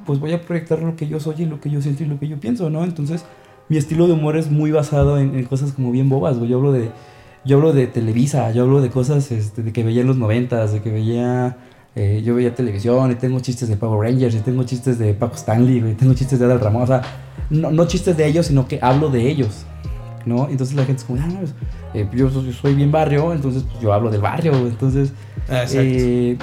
Pues 0.04 0.20
voy 0.20 0.32
a 0.32 0.40
proyectar 0.40 0.80
lo 0.80 0.96
que 0.96 1.06
yo 1.06 1.20
soy 1.20 1.34
y 1.38 1.44
lo 1.46 1.60
que 1.60 1.70
yo 1.70 1.80
siento 1.80 2.02
y 2.02 2.06
lo 2.06 2.18
que 2.18 2.28
yo 2.28 2.38
pienso, 2.38 2.70
¿no? 2.70 2.84
Entonces 2.84 3.24
mi 3.68 3.76
estilo 3.76 4.06
de 4.06 4.12
humor 4.12 4.36
es 4.36 4.50
muy 4.50 4.70
basado 4.70 5.18
en, 5.18 5.34
en 5.34 5.44
cosas 5.44 5.72
como 5.72 5.90
bien 5.90 6.08
bobas, 6.08 6.38
güey. 6.38 6.50
Yo 6.50 6.58
hablo 6.58 6.72
de, 6.72 6.90
yo 7.44 7.56
hablo 7.56 7.72
de 7.72 7.86
Televisa, 7.86 8.50
yo 8.52 8.62
hablo 8.62 8.80
de 8.80 8.90
cosas 8.90 9.30
este, 9.32 9.62
de 9.62 9.72
que 9.72 9.82
veía 9.82 10.02
en 10.02 10.06
los 10.06 10.16
noventas, 10.16 10.72
de 10.72 10.80
que 10.80 10.90
veía... 10.90 11.56
Eh, 11.96 12.22
yo 12.24 12.34
veía 12.34 12.52
televisión 12.52 13.12
y 13.12 13.14
tengo 13.14 13.38
chistes 13.38 13.68
de 13.68 13.76
Power 13.76 14.10
Rangers 14.10 14.34
y 14.34 14.40
tengo 14.40 14.64
chistes 14.64 14.98
de 14.98 15.14
Paco 15.14 15.36
Stanley, 15.36 15.80
güey, 15.80 15.94
tengo 15.94 16.12
chistes 16.12 16.40
de 16.40 16.44
Adal 16.44 16.58
Ramón, 16.58 16.82
o 16.82 16.86
sea, 16.88 17.02
no, 17.50 17.70
no 17.70 17.86
chistes 17.86 18.16
de 18.16 18.26
ellos, 18.26 18.46
sino 18.46 18.66
que 18.66 18.80
hablo 18.82 19.10
de 19.10 19.30
ellos. 19.30 19.64
¿no? 20.26 20.48
Entonces 20.48 20.74
la 20.74 20.84
gente 20.84 21.00
es 21.00 21.04
como, 21.04 21.20
ah, 21.22 21.28
pues, 21.38 21.54
eh, 21.94 22.08
yo, 22.12 22.30
yo, 22.30 22.52
soy 22.52 22.74
bien 22.74 22.90
barrio, 22.90 23.32
entonces 23.32 23.62
pues, 23.64 23.80
yo 23.80 23.92
hablo 23.92 24.10
del 24.10 24.20
barrio, 24.20 24.54
entonces 24.54 25.12
ah, 25.48 25.64
eh, 25.72 26.36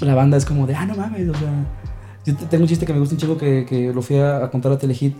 la 0.00 0.14
banda 0.14 0.36
es 0.36 0.44
como 0.44 0.66
de, 0.66 0.74
ah, 0.74 0.86
no 0.86 0.94
mames, 0.94 1.28
o 1.28 1.34
sea, 1.34 1.50
yo 2.24 2.34
tengo 2.36 2.64
un 2.64 2.68
chiste 2.68 2.86
que 2.86 2.92
me 2.92 2.98
gusta 2.98 3.14
un 3.14 3.20
chico 3.20 3.36
que, 3.36 3.64
que 3.66 3.92
lo 3.92 4.02
fui 4.02 4.16
a, 4.18 4.44
a, 4.44 4.50
contar 4.50 4.72
a 4.72 4.78
Telehit, 4.78 5.16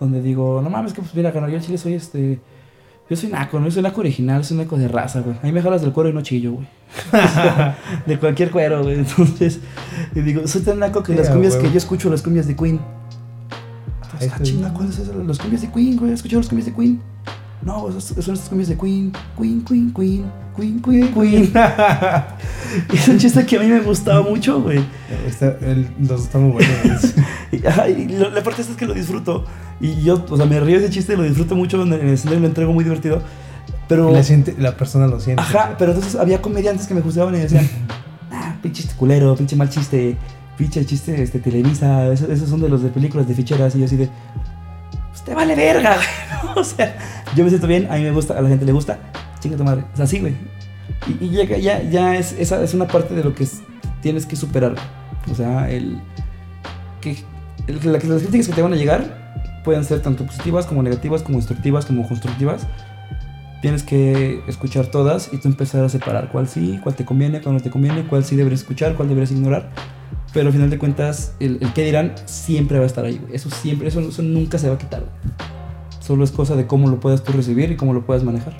donde 0.00 0.22
digo, 0.22 0.60
no 0.62 0.70
mames, 0.70 0.92
que 0.92 1.00
pues 1.00 1.14
mira, 1.14 1.32
canal, 1.32 1.50
yo 1.50 1.56
en 1.56 1.62
Chile 1.62 1.78
soy 1.78 1.94
este, 1.94 2.40
yo 3.08 3.16
soy 3.16 3.30
naco, 3.30 3.60
no 3.60 3.70
soy 3.70 3.82
naco 3.82 4.00
original, 4.00 4.44
soy 4.44 4.56
naco 4.56 4.76
de 4.76 4.88
raza, 4.88 5.20
güey, 5.20 5.36
a 5.42 5.46
mí 5.46 5.52
me 5.52 5.62
jalas 5.62 5.82
del 5.82 5.92
cuero 5.92 6.10
y 6.10 6.12
no 6.12 6.22
chillo, 6.22 6.52
güey, 6.52 6.66
de 8.06 8.18
cualquier 8.18 8.50
cuero, 8.50 8.82
güey, 8.82 8.98
entonces, 8.98 9.60
y 10.14 10.20
digo, 10.20 10.46
soy 10.46 10.62
tan 10.62 10.78
naco 10.78 11.02
que 11.02 11.14
las 11.14 11.30
cumbias 11.30 11.56
que 11.56 11.70
yo 11.70 11.78
escucho, 11.78 12.10
las 12.10 12.22
cumbias 12.22 12.46
de 12.46 12.56
Queen, 12.56 12.80
entonces, 14.02 14.32
ah, 14.32 14.42
chinga, 14.42 14.72
¿cuáles 14.72 14.94
son 14.94 15.26
las 15.26 15.38
cumbias 15.38 15.62
de 15.62 15.70
Queen, 15.70 15.96
güey? 15.96 16.12
¿Has 16.12 16.18
escuchado 16.18 16.40
las 16.40 16.48
cumbias 16.48 16.66
de 16.66 16.74
Queen? 16.74 17.00
No, 17.64 17.90
son 17.98 18.18
estas 18.18 18.48
cumbias 18.48 18.68
de 18.68 18.76
Queen, 18.76 19.10
Queen, 19.38 19.64
Queen, 19.64 19.94
Queen, 19.94 20.30
Queen, 20.54 20.82
Queen, 20.82 21.14
Queen. 21.14 21.52
es 22.92 23.08
un 23.08 23.18
chiste 23.18 23.46
que 23.46 23.56
a 23.56 23.60
mí 23.60 23.68
me 23.68 23.80
gustaba 23.80 24.20
mucho, 24.20 24.60
güey. 24.60 24.84
Está, 25.26 25.56
el, 25.62 25.88
los 25.98 26.24
está 26.24 26.38
muy 26.38 26.52
buenos. 26.52 27.14
y 27.52 28.08
lo, 28.18 28.30
la 28.30 28.42
parte 28.42 28.60
es 28.60 28.68
que 28.68 28.84
lo 28.84 28.92
disfruto. 28.92 29.46
Y 29.80 30.02
yo, 30.02 30.24
o 30.28 30.36
sea, 30.36 30.44
me 30.44 30.60
río 30.60 30.78
de 30.78 30.84
ese 30.84 30.92
chiste, 30.94 31.16
lo 31.16 31.22
disfruto 31.22 31.56
mucho, 31.56 31.82
en 31.82 31.92
el 31.94 32.08
escenario 32.10 32.40
lo 32.40 32.46
entrego 32.48 32.72
muy 32.72 32.84
divertido. 32.84 33.22
Pero. 33.88 34.12
La, 34.12 34.22
siente, 34.22 34.54
la 34.58 34.76
persona 34.76 35.06
lo 35.06 35.18
siente. 35.18 35.42
Ajá, 35.42 35.74
pero 35.78 35.92
entonces 35.92 36.20
había 36.20 36.42
comediantes 36.42 36.86
que 36.86 36.94
me 36.94 37.00
juzgaban 37.00 37.34
y 37.34 37.38
decían, 37.38 37.68
ah, 38.30 38.56
pinche 38.62 38.82
chiste 38.82 38.96
culero, 38.96 39.34
pinche 39.36 39.56
mal 39.56 39.70
chiste, 39.70 40.16
pinche 40.58 40.84
chiste 40.84 41.22
este, 41.22 41.38
Televisa, 41.38 42.12
esos, 42.12 42.28
esos 42.28 42.48
son 42.48 42.60
de 42.60 42.68
los 42.68 42.82
de 42.82 42.90
películas 42.90 43.26
de 43.26 43.34
ficheras. 43.34 43.74
Y 43.74 43.80
yo 43.80 43.86
así 43.86 43.96
de, 43.96 44.10
pues 45.10 45.24
te 45.24 45.34
vale 45.34 45.54
verga, 45.54 45.96
güey. 45.96 46.58
o 46.58 46.64
sea, 46.64 47.23
yo 47.34 47.44
me 47.44 47.50
siento 47.50 47.66
bien, 47.66 47.86
a 47.90 47.96
mí 47.96 48.02
me 48.02 48.10
gusta, 48.10 48.38
a 48.38 48.42
la 48.42 48.48
gente 48.48 48.64
le 48.64 48.72
gusta, 48.72 48.98
chinga 49.40 49.56
tu 49.56 49.64
madre. 49.64 49.84
Sea, 49.94 50.04
así, 50.04 50.20
güey. 50.20 50.34
Y, 51.06 51.24
y, 51.24 51.30
ya, 51.30 51.44
ya, 51.56 51.82
ya 51.82 52.16
es, 52.16 52.32
esa 52.32 52.62
es 52.62 52.74
una 52.74 52.86
parte 52.86 53.14
de 53.14 53.24
lo 53.24 53.34
que 53.34 53.44
es, 53.44 53.62
tienes 54.00 54.26
que 54.26 54.36
superar. 54.36 54.74
O 55.30 55.34
sea, 55.34 55.70
el 55.70 56.00
que, 57.00 57.16
el, 57.66 57.80
la, 57.84 57.98
las 57.98 58.22
críticas 58.22 58.48
que 58.48 58.52
te 58.52 58.62
van 58.62 58.72
a 58.72 58.76
llegar 58.76 59.60
pueden 59.64 59.84
ser 59.84 60.00
tanto 60.00 60.24
positivas 60.26 60.66
como 60.66 60.82
negativas, 60.82 61.22
como 61.22 61.38
destructivas, 61.38 61.86
como 61.86 62.06
constructivas. 62.06 62.66
Tienes 63.62 63.82
que 63.82 64.42
escuchar 64.46 64.86
todas 64.86 65.30
y 65.32 65.38
tú 65.38 65.48
empezar 65.48 65.82
a 65.84 65.88
separar 65.88 66.30
cuál 66.30 66.46
sí, 66.48 66.78
cuál 66.82 66.94
te 66.94 67.06
conviene, 67.06 67.40
cuál 67.40 67.54
no 67.54 67.60
te 67.62 67.70
conviene, 67.70 68.06
cuál 68.06 68.24
sí 68.24 68.36
deberías 68.36 68.60
escuchar, 68.60 68.94
cuál 68.94 69.08
deberías 69.08 69.32
ignorar. 69.32 69.70
Pero 70.34 70.48
al 70.48 70.52
final 70.52 70.68
de 70.68 70.78
cuentas, 70.78 71.34
el, 71.40 71.58
el 71.62 71.72
que 71.72 71.84
dirán 71.84 72.12
siempre 72.26 72.78
va 72.78 72.84
a 72.84 72.86
estar 72.86 73.04
ahí. 73.04 73.18
Güey. 73.18 73.34
Eso 73.34 73.48
siempre, 73.48 73.88
eso, 73.88 74.00
eso 74.00 74.22
nunca 74.22 74.58
se 74.58 74.68
va 74.68 74.74
a 74.74 74.78
quitar. 74.78 75.00
Güey. 75.00 75.53
Solo 76.04 76.22
es 76.24 76.30
cosa 76.32 76.54
de 76.54 76.66
cómo 76.66 76.88
lo 76.88 77.00
puedas 77.00 77.22
tú 77.22 77.32
recibir 77.32 77.70
y 77.70 77.76
cómo 77.76 77.94
lo 77.94 78.04
puedas 78.04 78.22
manejar. 78.24 78.52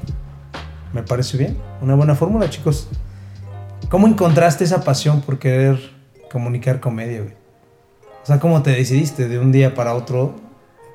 Me 0.94 1.02
parece 1.02 1.36
bien. 1.36 1.56
Una 1.82 1.94
buena 1.94 2.14
fórmula, 2.14 2.48
chicos. 2.48 2.88
¿Cómo 3.90 4.06
encontraste 4.06 4.64
esa 4.64 4.82
pasión 4.82 5.20
por 5.20 5.38
querer 5.38 5.78
comunicar 6.32 6.80
comedia, 6.80 7.20
güey? 7.20 7.34
O 8.22 8.26
sea, 8.26 8.40
¿cómo 8.40 8.62
te 8.62 8.70
decidiste 8.70 9.28
de 9.28 9.38
un 9.38 9.52
día 9.52 9.74
para 9.74 9.94
otro? 9.94 10.36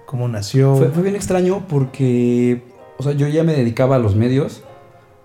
¿Cómo 0.07 0.27
nació? 0.27 0.75
Fue, 0.75 0.87
fue 0.89 1.03
bien 1.03 1.15
extraño 1.15 1.65
porque, 1.69 2.63
o 2.97 3.03
sea, 3.03 3.11
yo 3.11 3.27
ya 3.27 3.43
me 3.43 3.53
dedicaba 3.53 3.97
a 3.97 3.99
los 3.99 4.15
medios 4.15 4.63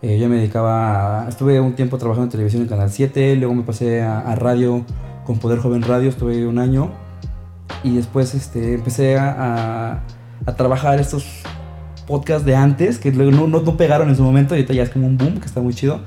Eh, 0.02 0.18
yo 0.18 0.28
me 0.28 0.36
dedicaba, 0.36 1.22
a- 1.24 1.28
estuve 1.30 1.58
un 1.60 1.74
tiempo 1.74 1.96
trabajando 1.96 2.24
en 2.26 2.30
televisión 2.30 2.60
en 2.60 2.68
Canal 2.68 2.90
7, 2.90 3.36
luego 3.36 3.54
me 3.54 3.62
pasé 3.62 4.02
a, 4.02 4.20
a 4.20 4.34
radio 4.34 4.84
con 5.24 5.38
Poder 5.38 5.60
Joven 5.60 5.80
Radio, 5.80 6.10
estuve 6.10 6.46
un 6.46 6.58
año 6.58 6.90
y 7.82 7.96
después 7.96 8.34
este, 8.34 8.74
empecé 8.74 9.16
a, 9.16 9.30
a- 9.38 10.02
a 10.46 10.54
trabajar 10.54 11.00
estos 11.00 11.42
podcasts 12.06 12.44
de 12.44 12.54
antes 12.54 12.98
que 12.98 13.10
luego 13.12 13.30
no, 13.30 13.46
no, 13.48 13.60
no 13.60 13.76
pegaron 13.76 14.08
en 14.08 14.16
su 14.16 14.22
momento 14.22 14.54
y 14.54 14.58
ahorita 14.58 14.74
ya 14.74 14.82
es 14.82 14.90
como 14.90 15.06
un 15.06 15.16
boom 15.16 15.40
que 15.40 15.46
está 15.46 15.60
muy 15.60 15.74
chido. 15.74 16.00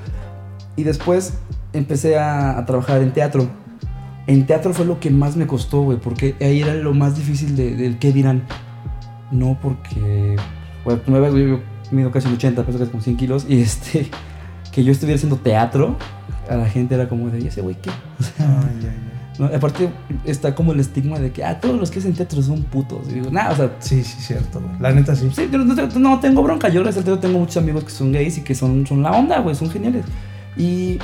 Y 0.75 0.83
después 0.83 1.33
empecé 1.73 2.17
a, 2.17 2.63
trabajar 2.65 3.01
en 3.01 3.11
teatro. 3.11 3.47
En 4.27 4.45
teatro 4.45 4.73
fue 4.73 4.85
lo 4.85 4.99
que 4.99 5.09
más 5.09 5.35
me 5.35 5.47
costó, 5.47 5.81
güey, 5.81 5.97
porque 5.97 6.35
ahí 6.41 6.61
era 6.61 6.73
lo 6.73 6.93
más 6.93 7.15
difícil 7.15 7.55
de- 7.55 7.75
del 7.75 7.97
qué 7.97 8.11
dirán. 8.11 8.43
No 9.31 9.57
porque, 9.61 10.35
bueno, 10.85 11.01
tú 11.01 11.11
me 11.11 11.49
yo 11.49 11.59
mido 11.91 12.11
casi 12.11 12.27
un 12.27 12.35
80, 12.35 12.63
peso 12.65 12.77
casi 12.77 12.91
como 12.91 13.03
100 13.03 13.17
kilos, 13.17 13.45
y 13.47 13.61
este, 13.61 14.09
que 14.71 14.83
yo 14.83 14.91
estuviera 14.91 15.15
haciendo 15.15 15.37
teatro, 15.37 15.97
a 16.49 16.55
la 16.55 16.67
gente 16.67 16.95
era 16.95 17.09
como 17.09 17.29
de, 17.29 17.39
¿y 17.39 17.47
ese 17.47 17.61
güey 17.61 17.75
qué? 17.81 17.89
Ay, 18.39 18.45
ay, 18.81 18.85
ay. 18.85 19.16
No, 19.39 19.45
aparte 19.45 19.89
está 20.25 20.55
como 20.55 20.71
el 20.73 20.79
estigma 20.79 21.19
de 21.19 21.31
que, 21.31 21.43
ah, 21.43 21.59
todos 21.59 21.79
los 21.79 21.91
que 21.91 21.99
hacen 21.99 22.13
teatro 22.13 22.41
son 22.41 22.63
putos. 22.63 23.07
Y 23.09 23.13
digo, 23.15 23.29
nada, 23.31 23.51
o 23.51 23.55
sea, 23.55 23.71
Sí, 23.79 24.03
sí, 24.03 24.21
cierto, 24.21 24.59
güey. 24.59 24.73
La 24.79 24.91
neta 24.91 25.15
sí. 25.15 25.29
Sí, 25.35 25.47
yo 25.51 25.57
no, 25.59 25.73
no- 25.75 25.87
no 25.99 26.19
tengo 26.19 26.41
bronca. 26.43 26.69
Yo 26.69 26.81
gracias 26.81 26.99
al 26.99 27.05
teatro 27.05 27.19
tengo 27.27 27.39
muchos 27.39 27.57
amigos 27.57 27.83
que 27.83 27.91
son 27.91 28.11
gays 28.11 28.37
y 28.37 28.41
que 28.41 28.55
son, 28.55 28.85
son 28.87 29.03
la 29.03 29.11
onda, 29.11 29.39
güey, 29.39 29.55
son 29.55 29.69
geniales. 29.69 30.05
Y, 30.55 30.97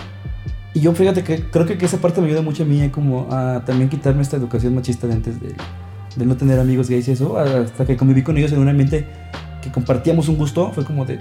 y 0.74 0.80
yo 0.80 0.94
fíjate 0.94 1.24
que 1.24 1.44
creo 1.50 1.66
que, 1.66 1.78
que 1.78 1.86
esa 1.86 1.98
parte 1.98 2.22
me 2.22 2.28
ayuda 2.28 2.42
mucho 2.42 2.63
a 2.63 2.66
mí, 2.66 2.82
eh, 2.82 2.90
como 2.92 3.28
a 3.32 3.63
también 3.66 3.90
quitarme 3.90 4.22
esta 4.24 4.38
educación 4.38 4.74
machista 4.74 5.06
de 5.08 5.13
antes 5.13 5.40
de, 5.40 5.54
de 6.16 6.25
no 6.25 6.36
tener 6.36 6.60
amigos 6.60 6.90
gays 6.90 7.08
y 7.08 7.12
eso, 7.12 7.38
hasta 7.38 7.86
que 7.86 7.96
conviví 7.98 8.24
con 8.24 8.36
ellos 8.38 8.52
en 8.52 8.60
un 8.60 8.68
ambiente 8.70 9.06
que 9.62 9.72
compartíamos 9.72 10.28
un 10.28 10.38
gusto, 10.38 10.72
fue 10.74 10.84
como 10.84 11.06
de, 11.06 11.20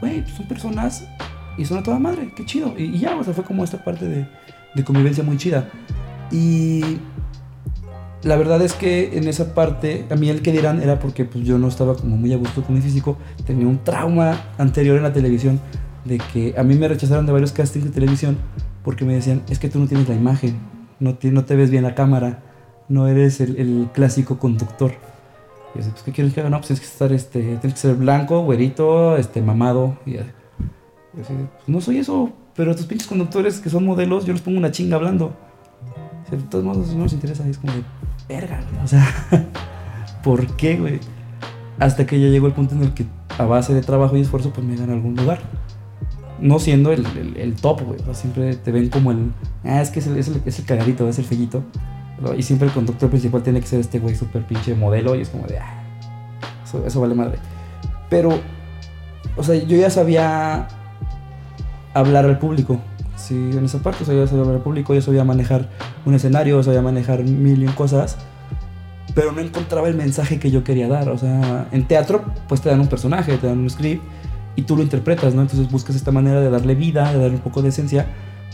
güey, 0.00 0.22
pues 0.22 0.34
son 0.34 0.46
personas 0.46 1.06
y 1.56 1.64
son 1.64 1.78
a 1.78 1.82
toda 1.82 1.98
madre, 1.98 2.30
qué 2.36 2.44
chido. 2.44 2.74
Y, 2.76 2.84
y 2.84 2.98
ya, 2.98 3.16
o 3.16 3.24
sea, 3.24 3.32
fue 3.32 3.44
como 3.44 3.64
esta 3.64 3.82
parte 3.82 4.06
de, 4.06 4.26
de 4.74 4.84
convivencia 4.84 5.24
muy 5.24 5.38
chida. 5.38 5.68
Y 6.34 6.98
la 8.24 8.34
verdad 8.34 8.60
es 8.60 8.72
que 8.72 9.16
en 9.16 9.28
esa 9.28 9.54
parte, 9.54 10.04
a 10.10 10.16
mí 10.16 10.28
el 10.28 10.42
que 10.42 10.50
dirán 10.50 10.82
era 10.82 10.98
porque 10.98 11.24
pues, 11.24 11.44
yo 11.44 11.58
no 11.58 11.68
estaba 11.68 11.94
como 11.94 12.16
muy 12.16 12.32
a 12.32 12.36
gusto 12.36 12.64
con 12.64 12.74
mi 12.74 12.80
físico. 12.80 13.16
Tenía 13.46 13.68
un 13.68 13.84
trauma 13.84 14.42
anterior 14.58 14.96
en 14.96 15.04
la 15.04 15.12
televisión 15.12 15.60
de 16.04 16.18
que 16.32 16.52
a 16.58 16.64
mí 16.64 16.74
me 16.74 16.88
rechazaron 16.88 17.24
de 17.24 17.30
varios 17.30 17.52
castings 17.52 17.84
de 17.84 17.92
televisión 17.92 18.36
porque 18.82 19.04
me 19.04 19.14
decían, 19.14 19.42
es 19.48 19.60
que 19.60 19.68
tú 19.68 19.78
no 19.78 19.86
tienes 19.86 20.08
la 20.08 20.16
imagen, 20.16 20.58
no 20.98 21.14
te, 21.14 21.30
no 21.30 21.44
te 21.44 21.54
ves 21.54 21.70
bien 21.70 21.84
la 21.84 21.94
cámara, 21.94 22.42
no 22.88 23.06
eres 23.06 23.40
el, 23.40 23.56
el 23.56 23.88
clásico 23.92 24.40
conductor. 24.40 24.90
Y 25.76 25.82
yo 25.82 25.90
pues, 25.90 26.02
¿qué 26.02 26.10
quieres 26.10 26.34
que 26.34 26.40
haga? 26.40 26.50
No, 26.50 26.56
pues 26.56 26.66
tienes 26.66 26.80
que 26.80 26.92
estar, 26.92 27.12
este, 27.12 27.40
tienes 27.42 27.74
que 27.74 27.78
ser 27.78 27.94
blanco, 27.94 28.42
güerito, 28.42 29.16
este, 29.16 29.40
mamado. 29.40 29.98
Y 30.04 30.16
así, 30.16 30.30
pues, 31.12 31.28
no 31.68 31.80
soy 31.80 31.98
eso, 31.98 32.32
pero 32.56 32.72
estos 32.72 32.86
pinches 32.86 33.06
conductores 33.06 33.60
que 33.60 33.70
son 33.70 33.84
modelos, 33.84 34.26
yo 34.26 34.32
les 34.32 34.42
pongo 34.42 34.58
una 34.58 34.72
chinga 34.72 34.96
hablando. 34.96 35.36
De 36.30 36.36
todos 36.38 36.64
modos 36.64 36.94
no 36.94 37.04
les 37.04 37.12
interesa, 37.12 37.46
y 37.46 37.50
es 37.50 37.58
como 37.58 37.72
de, 37.72 37.82
verga. 38.28 38.60
O 38.82 38.86
sea, 38.88 39.06
¿por 40.22 40.46
qué, 40.56 40.76
güey? 40.76 41.00
Hasta 41.78 42.06
que 42.06 42.20
ya 42.20 42.28
llegó 42.28 42.46
el 42.46 42.52
punto 42.52 42.74
en 42.74 42.82
el 42.82 42.94
que 42.94 43.04
a 43.38 43.44
base 43.44 43.74
de 43.74 43.82
trabajo 43.82 44.16
y 44.16 44.20
esfuerzo, 44.20 44.52
pues 44.52 44.66
me 44.66 44.76
ganan 44.76 44.96
algún 44.96 45.16
lugar. 45.16 45.40
No 46.40 46.58
siendo 46.58 46.92
el, 46.92 47.04
el- 47.16 47.36
el 47.36 47.54
top, 47.54 47.82
güey. 47.82 48.00
o 48.00 48.04
sea, 48.04 48.14
siempre 48.14 48.56
te 48.56 48.72
ven 48.72 48.88
como 48.88 49.10
el. 49.12 49.32
Ah, 49.64 49.80
es 49.82 49.90
que 49.90 50.00
es 50.00 50.06
el, 50.06 50.16
es 50.16 50.28
el, 50.28 50.42
es 50.44 50.58
el 50.58 50.64
cagadito, 50.64 51.08
es 51.08 51.18
el 51.18 51.24
fellito. 51.24 51.62
¿no? 52.20 52.34
Y 52.34 52.42
siempre 52.42 52.68
el 52.68 52.74
conductor 52.74 53.08
principal 53.10 53.42
tiene 53.42 53.60
que 53.60 53.66
ser 53.66 53.80
este 53.80 53.98
güey 53.98 54.14
súper 54.14 54.44
pinche 54.46 54.74
modelo. 54.74 55.14
Y 55.14 55.20
es 55.22 55.28
como 55.28 55.46
de. 55.46 55.58
Ah, 55.58 55.82
eso, 56.64 56.84
eso 56.86 57.00
vale 57.00 57.14
madre. 57.14 57.38
Pero, 58.10 58.38
o 59.36 59.42
sea, 59.42 59.54
yo 59.56 59.76
ya 59.76 59.90
sabía 59.90 60.68
hablar 61.92 62.24
al 62.24 62.38
público. 62.38 62.78
Sí, 63.26 63.34
en 63.34 63.64
esa 63.64 63.78
parte, 63.78 64.02
o 64.02 64.06
sea, 64.06 64.14
yo 64.14 64.20
ya 64.22 64.26
sabía 64.26 64.42
hablar 64.42 64.56
al 64.56 64.62
público, 64.62 64.92
yo 64.94 65.00
sabía 65.00 65.24
manejar 65.24 65.70
un 66.04 66.14
escenario, 66.14 66.62
sabía 66.62 66.82
manejar 66.82 67.22
mil 67.24 67.62
y 67.62 67.66
un 67.66 67.72
cosas, 67.72 68.18
pero 69.14 69.32
no 69.32 69.40
encontraba 69.40 69.88
el 69.88 69.94
mensaje 69.94 70.38
que 70.38 70.50
yo 70.50 70.62
quería 70.62 70.88
dar. 70.88 71.08
O 71.08 71.16
sea, 71.16 71.66
en 71.72 71.84
teatro, 71.86 72.22
pues 72.48 72.60
te 72.60 72.68
dan 72.68 72.80
un 72.80 72.88
personaje, 72.88 73.38
te 73.38 73.46
dan 73.46 73.58
un 73.60 73.70
script 73.70 74.02
y 74.56 74.62
tú 74.62 74.76
lo 74.76 74.82
interpretas, 74.82 75.34
¿no? 75.34 75.40
Entonces 75.42 75.70
buscas 75.70 75.96
esta 75.96 76.10
manera 76.10 76.40
de 76.40 76.50
darle 76.50 76.74
vida, 76.74 77.10
de 77.12 77.18
darle 77.18 77.36
un 77.36 77.42
poco 77.42 77.62
de 77.62 77.70
esencia, 77.70 78.06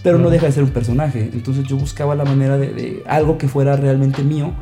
pero 0.04 0.18
no 0.18 0.24
Ujú. 0.24 0.32
deja 0.34 0.46
de 0.46 0.52
ser 0.52 0.62
un 0.62 0.70
personaje. 0.70 1.30
Entonces 1.32 1.64
yo 1.64 1.76
buscaba 1.76 2.14
la 2.14 2.24
manera 2.24 2.56
de, 2.56 2.72
de 2.72 3.02
algo 3.08 3.38
que 3.38 3.48
fuera 3.48 3.74
realmente 3.76 4.22
mío, 4.22 4.52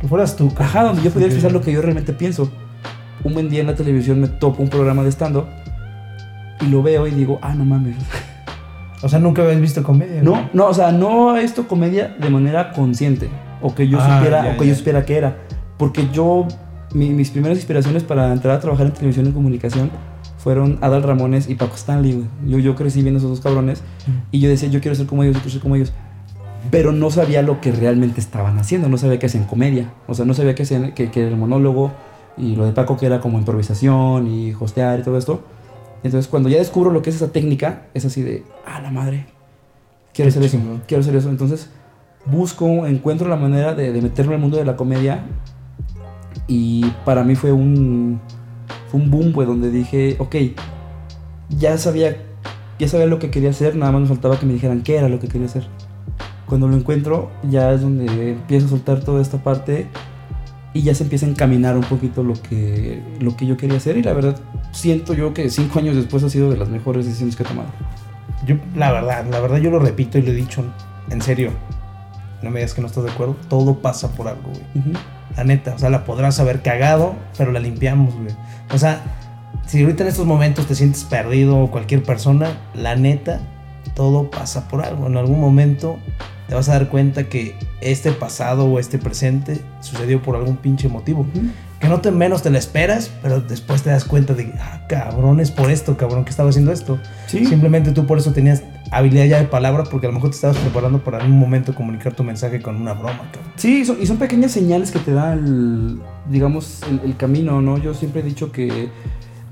Que 0.00 0.06
fueras 0.06 0.36
tú. 0.36 0.52
ajá, 0.58 0.84
donde 0.84 1.02
yo 1.02 1.10
pudiera 1.10 1.32
expresar 1.32 1.52
lo 1.52 1.60
que 1.60 1.72
yo 1.72 1.82
realmente 1.82 2.12
pienso. 2.12 2.50
Un 3.24 3.34
buen 3.34 3.48
día 3.48 3.62
en 3.62 3.66
la 3.66 3.74
televisión 3.74 4.20
me 4.20 4.28
topo 4.28 4.62
un 4.62 4.68
programa 4.68 5.02
de 5.02 5.10
stand-up 5.10 5.46
y 6.60 6.66
lo 6.68 6.82
veo 6.82 7.06
y 7.08 7.10
digo, 7.10 7.38
ah, 7.42 7.54
no 7.54 7.64
mames. 7.64 7.96
O 9.02 9.08
sea, 9.08 9.18
nunca 9.18 9.42
habías 9.42 9.60
visto 9.60 9.82
comedia. 9.82 10.22
No, 10.22 10.30
güey? 10.32 10.42
no, 10.52 10.66
o 10.66 10.74
sea, 10.74 10.90
no 10.92 11.36
esto 11.36 11.68
comedia 11.68 12.16
de 12.18 12.30
manera 12.30 12.72
consciente. 12.72 13.28
O 13.62 13.74
que 13.74 13.88
yo 13.88 13.98
Ah, 14.00 14.16
supiera, 14.18 14.44
ya, 14.44 14.50
o 14.52 14.58
que 14.58 14.64
ya. 14.66 14.72
yo 14.72 14.78
supiera 14.78 15.04
que 15.04 15.16
era. 15.18 15.36
Porque 15.78 16.08
yo, 16.12 16.46
mi- 16.94 17.10
mis 17.10 17.30
primeras 17.30 17.58
inspiraciones 17.58 18.02
para 18.04 18.32
entrar 18.32 18.56
a 18.56 18.60
trabajar 18.60 18.86
en 18.86 18.92
televisión 18.92 19.26
y 19.26 19.32
comunicación 19.32 19.90
fueron 20.38 20.78
Adal 20.80 21.02
Ramones 21.02 21.48
y 21.48 21.54
Paco 21.56 21.74
Stanley, 21.74 22.12
güey. 22.12 22.26
Yo, 22.46 22.58
yo 22.58 22.74
crecí 22.74 23.02
viendo 23.02 23.18
esos 23.18 23.30
dos 23.30 23.40
cabrones 23.40 23.82
y 24.30 24.40
yo 24.40 24.48
decía, 24.48 24.68
yo 24.68 24.80
quiero 24.80 24.94
ser 24.94 25.06
como 25.06 25.22
ellos, 25.24 25.34
yo 25.36 25.40
quiero 25.40 25.52
ser 25.52 25.60
como 25.62 25.76
ellos. 25.76 25.92
Pero 26.70 26.92
no 26.92 27.10
sabía 27.10 27.42
lo 27.42 27.60
que 27.60 27.70
realmente 27.72 28.20
estaban 28.20 28.58
haciendo, 28.58 28.88
no 28.88 28.96
sabía 28.98 29.18
que 29.18 29.26
hacían 29.26 29.44
comedia. 29.44 29.92
O 30.08 30.14
sea, 30.14 30.24
no 30.24 30.34
sabía 30.34 30.54
que 30.54 30.62
hacían, 30.64 30.92
que, 30.92 31.10
que 31.10 31.26
el 31.28 31.36
monólogo 31.36 31.92
y 32.38 32.56
lo 32.56 32.64
de 32.66 32.72
Paco 32.72 32.96
que 32.96 33.06
era 33.06 33.20
como 33.20 33.38
improvisación 33.38 34.26
y 34.26 34.52
hostear 34.58 35.00
y 35.00 35.02
todo 35.02 35.16
esto. 35.18 35.42
Entonces, 36.02 36.28
cuando 36.28 36.48
ya 36.48 36.58
descubro 36.58 36.90
lo 36.90 37.02
que 37.02 37.10
es 37.10 37.16
esa 37.16 37.32
técnica, 37.32 37.86
es 37.94 38.04
así 38.04 38.22
de, 38.22 38.44
ah, 38.66 38.80
la 38.80 38.90
madre, 38.90 39.26
quiero 40.12 40.28
hacer 40.28 40.42
eso, 40.42 40.58
quiero 40.86 41.00
hacer 41.00 41.16
eso. 41.16 41.30
Entonces, 41.30 41.70
busco, 42.26 42.86
encuentro 42.86 43.28
la 43.28 43.36
manera 43.36 43.74
de, 43.74 43.92
de 43.92 44.02
meterme 44.02 44.34
al 44.34 44.40
mundo 44.40 44.56
de 44.56 44.64
la 44.64 44.76
comedia. 44.76 45.24
Y 46.46 46.86
para 47.04 47.24
mí 47.24 47.34
fue 47.34 47.52
un, 47.52 48.20
fue 48.90 49.00
un 49.00 49.10
boom, 49.10 49.32
pues, 49.32 49.48
donde 49.48 49.70
dije, 49.70 50.16
ok, 50.18 50.36
ya 51.50 51.76
sabía, 51.78 52.16
ya 52.78 52.88
sabía 52.88 53.06
lo 53.06 53.18
que 53.18 53.30
quería 53.30 53.50
hacer, 53.50 53.76
nada 53.76 53.92
más 53.92 54.02
me 54.02 54.08
faltaba 54.08 54.38
que 54.38 54.46
me 54.46 54.52
dijeran 54.52 54.82
qué 54.82 54.96
era 54.96 55.08
lo 55.08 55.18
que 55.18 55.28
quería 55.28 55.46
hacer. 55.46 55.66
Cuando 56.46 56.68
lo 56.68 56.76
encuentro, 56.76 57.30
ya 57.50 57.72
es 57.72 57.80
donde 57.80 58.32
empiezo 58.32 58.66
a 58.66 58.70
soltar 58.70 59.00
toda 59.00 59.20
esta 59.20 59.38
parte 59.42 59.88
y 60.76 60.82
ya 60.82 60.94
se 60.94 61.04
empieza 61.04 61.24
a 61.26 61.30
encaminar 61.30 61.76
un 61.76 61.84
poquito 61.84 62.22
lo 62.22 62.34
que, 62.34 63.02
lo 63.18 63.34
que 63.36 63.46
yo 63.46 63.56
quería 63.56 63.78
hacer. 63.78 63.96
Y 63.96 64.02
la 64.02 64.12
verdad, 64.12 64.38
siento 64.72 65.14
yo 65.14 65.32
que 65.32 65.48
cinco 65.48 65.78
años 65.78 65.96
después 65.96 66.22
ha 66.22 66.28
sido 66.28 66.50
de 66.50 66.58
las 66.58 66.68
mejores 66.68 67.06
decisiones 67.06 67.34
que 67.34 67.42
he 67.42 67.46
tomado. 67.46 67.68
Yo, 68.46 68.56
la 68.74 68.92
verdad, 68.92 69.24
la 69.30 69.40
verdad 69.40 69.56
yo 69.56 69.70
lo 69.70 69.78
repito 69.78 70.18
y 70.18 70.22
lo 70.22 70.32
he 70.32 70.34
dicho 70.34 70.62
en 71.10 71.22
serio. 71.22 71.50
No 72.42 72.50
me 72.50 72.60
digas 72.60 72.74
que 72.74 72.82
no 72.82 72.88
estás 72.88 73.04
de 73.04 73.10
acuerdo. 73.10 73.36
Todo 73.48 73.78
pasa 73.78 74.12
por 74.12 74.28
algo, 74.28 74.50
güey. 74.50 74.64
Ujú. 74.74 74.98
La 75.36 75.44
neta, 75.44 75.74
o 75.74 75.78
sea, 75.78 75.88
la 75.88 76.04
podrás 76.04 76.38
haber 76.40 76.60
cagado, 76.60 77.14
pero 77.38 77.52
la 77.52 77.60
limpiamos, 77.60 78.14
güey. 78.14 78.34
O 78.72 78.78
sea, 78.78 79.02
si 79.66 79.82
ahorita 79.82 80.02
en 80.02 80.10
estos 80.10 80.26
momentos 80.26 80.66
te 80.66 80.74
sientes 80.74 81.04
perdido 81.04 81.58
o 81.58 81.70
cualquier 81.70 82.02
persona, 82.02 82.50
la 82.74 82.96
neta, 82.96 83.40
todo 83.96 84.30
pasa 84.30 84.68
por 84.68 84.84
algo. 84.84 85.08
En 85.08 85.16
algún 85.16 85.40
momento 85.40 85.96
te 86.48 86.54
vas 86.54 86.68
a 86.68 86.72
dar 86.74 86.88
cuenta 86.88 87.24
que 87.28 87.56
este 87.80 88.12
pasado 88.12 88.66
o 88.66 88.78
este 88.78 88.98
presente 88.98 89.60
sucedió 89.80 90.22
por 90.22 90.36
algún 90.36 90.56
pinche 90.58 90.88
motivo. 90.88 91.26
Que 91.80 91.88
no 91.88 92.00
te 92.00 92.10
menos 92.10 92.42
te 92.42 92.50
la 92.50 92.58
esperas, 92.58 93.10
pero 93.22 93.40
después 93.40 93.82
te 93.82 93.90
das 93.90 94.04
cuenta 94.04 94.32
de 94.34 94.46
que, 94.50 94.58
ah, 94.58 94.86
cabrón, 94.88 95.40
es 95.40 95.50
por 95.50 95.70
esto, 95.70 95.96
cabrón, 95.96 96.24
que 96.24 96.30
estaba 96.30 96.48
haciendo 96.50 96.72
esto. 96.72 96.98
Sí. 97.26 97.44
Simplemente 97.44 97.90
tú 97.92 98.06
por 98.06 98.16
eso 98.18 98.32
tenías 98.32 98.62
habilidad 98.92 99.24
ya 99.26 99.38
de 99.38 99.44
palabra, 99.46 99.84
porque 99.90 100.06
a 100.06 100.10
lo 100.10 100.14
mejor 100.14 100.30
te 100.30 100.36
estabas 100.36 100.56
preparando 100.58 101.02
para 101.04 101.22
un 101.24 101.32
momento 101.38 101.74
comunicar 101.74 102.14
tu 102.14 102.22
mensaje 102.22 102.62
con 102.62 102.76
una 102.76 102.92
broma, 102.94 103.28
cabrón. 103.32 103.52
Sí, 103.56 103.84
son- 103.84 103.98
y 104.00 104.06
son 104.06 104.16
pequeñas 104.16 104.52
señales 104.52 104.90
que 104.90 105.00
te 105.00 105.12
da 105.12 105.32
el, 105.34 106.00
digamos, 106.30 106.80
el, 106.88 107.00
el 107.10 107.16
camino, 107.16 107.60
¿no? 107.60 107.76
Yo 107.78 107.92
siempre 107.92 108.20
he 108.22 108.24
dicho 108.24 108.52
que 108.52 108.88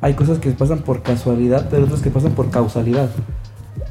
hay 0.01 0.15
cosas 0.15 0.39
que 0.39 0.51
pasan 0.53 0.79
por 0.79 1.03
casualidad, 1.03 1.69
pero 1.71 1.85
otras 1.85 2.01
que 2.01 2.11
pasan 2.11 2.33
por 2.33 2.51
causalidad. 2.51 3.11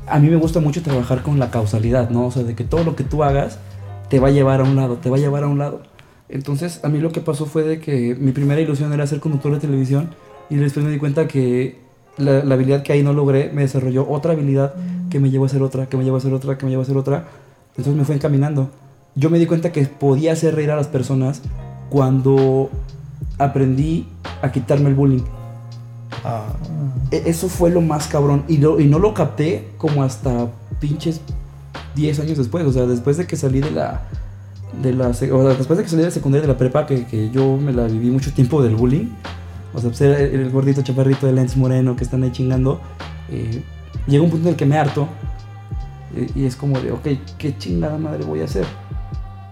A 0.07 0.19
mí 0.19 0.29
me 0.29 0.35
gusta 0.35 0.59
mucho 0.59 0.81
trabajar 0.81 1.21
con 1.23 1.39
la 1.39 1.49
causalidad, 1.49 2.09
¿no? 2.09 2.27
O 2.27 2.31
sea, 2.31 2.43
de 2.43 2.55
que 2.55 2.63
todo 2.63 2.83
lo 2.83 2.95
que 2.95 3.03
tú 3.03 3.23
hagas 3.23 3.59
te 4.09 4.19
va 4.19 4.27
a 4.27 4.31
llevar 4.31 4.61
a 4.61 4.63
un 4.63 4.75
lado, 4.75 4.97
te 4.97 5.09
va 5.09 5.17
a 5.17 5.19
llevar 5.19 5.43
a 5.43 5.47
un 5.47 5.57
lado. 5.57 5.81
Entonces, 6.29 6.81
a 6.83 6.89
mí 6.89 6.99
lo 6.99 7.11
que 7.11 7.21
pasó 7.21 7.45
fue 7.45 7.63
de 7.63 7.79
que 7.79 8.15
mi 8.15 8.31
primera 8.31 8.59
ilusión 8.59 8.91
era 8.93 9.07
ser 9.07 9.19
conductor 9.19 9.53
de 9.53 9.59
televisión 9.59 10.09
y 10.49 10.55
después 10.55 10.85
me 10.85 10.91
di 10.91 10.97
cuenta 10.97 11.27
que 11.27 11.79
la, 12.17 12.43
la 12.43 12.55
habilidad 12.55 12.83
que 12.83 12.93
ahí 12.93 13.03
no 13.03 13.13
logré 13.13 13.51
me 13.53 13.61
desarrolló 13.61 14.09
otra 14.09 14.33
habilidad 14.33 14.73
que 15.09 15.19
me 15.19 15.29
llevó 15.29 15.45
a 15.45 15.47
hacer 15.47 15.61
otra, 15.61 15.87
que 15.87 15.97
me 15.97 16.03
llevó 16.03 16.17
a 16.17 16.19
hacer 16.19 16.33
otra, 16.33 16.57
que 16.57 16.65
me 16.65 16.71
llevó 16.71 16.81
a 16.81 16.85
hacer 16.85 16.97
otra. 16.97 17.25
Entonces 17.69 17.95
me 17.95 18.03
fue 18.03 18.15
encaminando. 18.15 18.69
Yo 19.15 19.29
me 19.29 19.39
di 19.39 19.45
cuenta 19.45 19.71
que 19.71 19.85
podía 19.85 20.33
hacer 20.33 20.55
reír 20.55 20.71
a 20.71 20.75
las 20.75 20.87
personas 20.87 21.41
cuando 21.89 22.69
aprendí 23.37 24.07
a 24.41 24.51
quitarme 24.51 24.89
el 24.89 24.95
bullying. 24.95 25.23
Ah, 26.23 26.47
E- 27.11 27.23
Eso 27.25 27.47
fue 27.49 27.69
lo 27.69 27.81
más 27.81 28.07
cabrón. 28.07 28.43
Y, 28.47 28.57
lo- 28.57 28.79
y 28.79 28.85
no 28.85 28.99
lo 28.99 29.13
capté 29.13 29.69
como 29.77 30.03
hasta 30.03 30.47
pinches 30.79 31.21
10 31.95 32.19
años 32.19 32.37
después. 32.37 32.65
O 32.65 32.73
sea, 32.73 32.85
después 32.85 33.17
de 33.17 33.27
que 33.27 33.35
salí 33.35 33.59
de 33.61 33.71
la. 33.71 34.01
De 34.81 34.91
la 34.93 35.09
sec- 35.09 35.31
o 35.31 35.41
sea, 35.47 35.53
después 35.57 35.77
de 35.77 35.83
que 35.83 35.89
salí 35.89 36.01
de 36.01 36.07
la 36.09 36.13
secundaria 36.13 36.47
de 36.47 36.53
la 36.53 36.57
prepa, 36.57 36.85
que, 36.87 37.05
que 37.05 37.29
yo 37.29 37.57
me 37.57 37.71
la 37.73 37.83
viví 37.85 38.09
mucho 38.09 38.31
tiempo 38.33 38.63
del 38.63 38.75
bullying. 38.75 39.05
O 39.75 39.79
sea, 39.79 39.89
pues 39.89 40.01
era 40.01 40.19
el, 40.19 40.39
el 40.39 40.49
gordito 40.49 40.81
chaparrito 40.81 41.25
de 41.27 41.33
lentes 41.33 41.57
moreno 41.57 41.95
que 41.95 42.03
están 42.03 42.23
ahí 42.23 42.31
chingando. 42.31 42.79
eh, 43.29 43.63
llega 44.07 44.23
un 44.23 44.29
punto 44.31 44.47
en 44.47 44.53
el 44.53 44.55
que 44.57 44.65
me 44.65 44.77
harto 44.77 45.07
y, 46.35 46.41
y 46.41 46.45
es 46.45 46.55
como 46.55 46.79
de, 46.79 46.91
ok, 46.91 47.07
¿qué 47.37 47.57
chingada 47.57 47.97
madre 47.97 48.23
voy 48.25 48.41
a 48.41 48.45
hacer? 48.45 48.65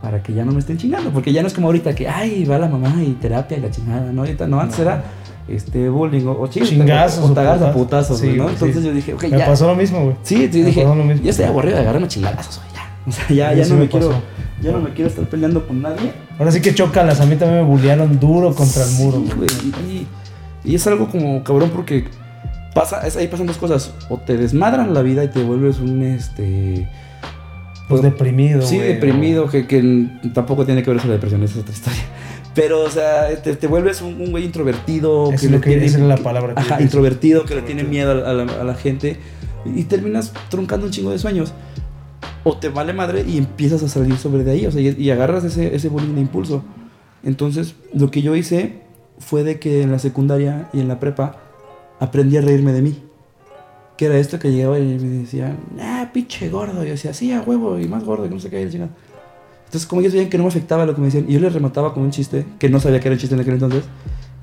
Para 0.02 0.22
que 0.24 0.34
ya 0.34 0.44
no 0.44 0.52
me 0.52 0.60
estén 0.60 0.78
chingando, 0.78 1.12
porque 1.12 1.32
ya 1.32 1.42
no 1.42 1.48
es 1.48 1.54
como 1.54 1.68
ahorita 1.68 1.94
que, 1.96 2.08
ay, 2.08 2.44
va 2.46 2.58
la 2.58 2.68
mamá 2.68 2.94
y 3.04 3.12
terapia 3.14 3.58
y 3.58 3.62
la 3.62 3.70
chingada, 3.72 4.12
¿no? 4.12 4.22
Ahorita 4.22 4.48
no, 4.48 4.60
antes 4.60 4.80
era 4.80 5.04
este 5.56 5.90
bullying 5.90 6.26
o, 6.26 6.32
o 6.32 6.48
ching- 6.48 6.66
Chingazos 6.66 7.30
o, 7.30 7.40
a 7.40 7.72
putazos. 7.74 8.20
Sí, 8.20 8.34
¿no? 8.36 8.50
Entonces 8.50 8.78
sí. 8.82 8.88
yo 8.88 8.94
dije, 8.94 9.14
ok, 9.14 9.24
Me 9.24 9.38
ya. 9.40 9.46
pasó 9.46 9.68
lo 9.68 9.76
mismo, 9.76 10.04
güey. 10.04 10.16
Sí, 10.24 10.50
sí, 10.52 10.60
Me 10.60 10.66
dije, 10.66 10.86
ya 11.24 11.30
estoy 11.30 11.46
aburrido 11.46 11.76
de 11.76 11.82
agarrarme 11.82 12.08
chingadazos, 12.08 12.60
güey, 12.60 12.74
ya. 12.74 12.82
O 13.08 13.12
sea, 13.12 13.28
ya, 13.30 13.54
ya 13.54 13.68
no 13.68 13.76
me 13.76 13.82
me 13.82 13.90
quiero, 13.90 14.14
ya 14.62 14.72
no 14.72 14.80
me 14.80 14.90
quiero 14.92 15.10
estar 15.10 15.26
peleando 15.26 15.68
con 15.68 15.82
nadie. 15.82 16.12
Ahora 16.38 16.52
sí 16.52 16.62
que 16.62 16.74
chócalas. 16.76 17.20
A 17.20 17.26
mí 17.26 17.36
también 17.36 17.62
me 17.64 17.68
bullearon 17.68 18.20
duro 18.20 18.54
contra 18.54 18.84
el 18.84 18.92
muro, 18.92 19.24
güey. 19.36 19.50
Y, 19.90 20.08
y 20.64 20.76
es 20.76 20.86
algo 20.88 21.08
como 21.10 21.44
cabrón 21.44 21.72
porque 21.74 22.06
pasa, 22.76 23.06
es, 23.08 23.16
ahí 23.18 23.28
pasan 23.28 23.48
dos 23.48 23.58
cosas. 23.58 23.92
O 24.10 24.18
te 24.18 24.38
desmadran 24.38 24.94
la 24.94 25.02
vida 25.02 25.24
y 25.24 25.30
te 25.30 25.42
vuelves 25.44 25.80
un 25.80 26.04
este. 26.04 26.88
Pues 27.90 28.04
deprimido, 28.04 28.62
Sí, 28.62 28.78
deprimido, 28.78 29.48
que, 29.50 29.68
que 29.68 30.08
tampoco 30.34 30.66
tiene 30.66 30.82
que 30.82 30.92
ver 30.92 31.00
con 31.02 31.10
la 31.10 31.16
depresión, 31.16 31.44
esa 31.44 31.56
es 31.56 31.60
otra 31.62 31.74
historia. 31.74 32.04
Pero, 32.54 32.84
o 32.84 32.90
sea, 32.90 33.30
te, 33.42 33.56
te 33.56 33.68
vuelves 33.68 34.02
un, 34.02 34.20
un 34.22 34.32
güey 34.32 34.44
introvertido. 34.46 35.32
Es 35.32 35.44
lo 35.50 35.62
que- 35.62 35.86
esa 35.86 35.98
es 36.00 36.04
la 36.04 36.18
palabra 36.18 36.54
que 36.56 36.60
Ajá, 36.62 36.82
introvertido, 36.82 37.46
que 37.46 37.56
le 37.56 37.62
tiene 37.62 37.84
miedo 37.84 38.12
a 38.12 38.34
la, 38.34 38.44
a 38.44 38.64
la 38.64 38.76
gente. 38.76 39.18
Y 39.66 39.84
terminas 39.84 40.34
truncando 40.50 40.86
un 40.88 40.92
chingo 40.92 41.12
de 41.12 41.20
sueños. 41.20 41.54
O 42.44 42.58
te 42.58 42.70
vale 42.70 42.92
madre 42.94 43.24
y 43.28 43.38
empiezas 43.38 43.84
a 43.84 43.88
salir 43.88 44.18
sobre 44.18 44.44
de 44.44 44.52
ahí. 44.52 44.66
O 44.66 44.72
sea, 44.72 44.82
y, 44.82 44.90
y 44.98 45.12
agarras 45.12 45.44
ese, 45.44 45.76
ese 45.76 45.88
bullying 45.90 46.16
de 46.16 46.22
impulso. 46.22 46.64
Entonces, 47.24 47.76
lo 47.94 48.10
que 48.12 48.22
yo 48.22 48.36
hice 48.36 48.82
fue 49.20 49.44
de 49.44 49.60
que 49.60 49.84
en 49.84 49.92
la 49.92 50.00
secundaria 50.00 50.68
y 50.74 50.80
en 50.80 50.88
la 50.88 51.00
prepa 51.00 51.38
aprendí 52.00 52.38
a 52.38 52.42
reírme 52.42 52.74
de 52.74 52.82
mí. 52.82 52.98
Que 53.98 54.06
era 54.08 54.18
esto 54.18 54.40
que 54.40 54.52
llegaba 54.52 54.80
y 54.80 54.84
me 54.98 55.20
decían, 55.20 55.58
ah, 55.80 56.10
pinche 56.12 56.50
gordo. 56.50 56.82
Y 56.84 56.88
yo 56.88 56.92
decía, 56.94 57.14
sí, 57.14 57.32
a 57.32 57.42
huevo, 57.42 57.80
y 57.80 57.88
más 57.88 58.04
gordo, 58.04 58.24
que 58.24 58.30
no 58.34 58.40
sé 58.40 58.50
qué, 58.50 58.60
y. 58.64 58.90
Entonces, 59.72 59.88
como 59.88 60.02
ellos 60.02 60.12
veían 60.12 60.30
que 60.30 60.38
no 60.38 60.44
me 60.44 60.50
afectaba 60.50 60.86
lo 60.86 60.94
que 60.94 61.00
me 61.00 61.06
decían, 61.08 61.24
y 61.30 61.34
yo 61.34 61.40
les 61.40 61.54
remataba 61.54 61.94
con 61.94 62.04
un 62.04 62.12
chiste, 62.12 62.46
que 62.60 62.68
no 62.68 62.82
sabía 62.82 63.00
que 63.00 63.08
era 63.08 63.16
un 63.16 63.20
chiste 63.22 63.36
en 63.36 63.40
aquel 63.42 63.54
entonces, 63.54 63.86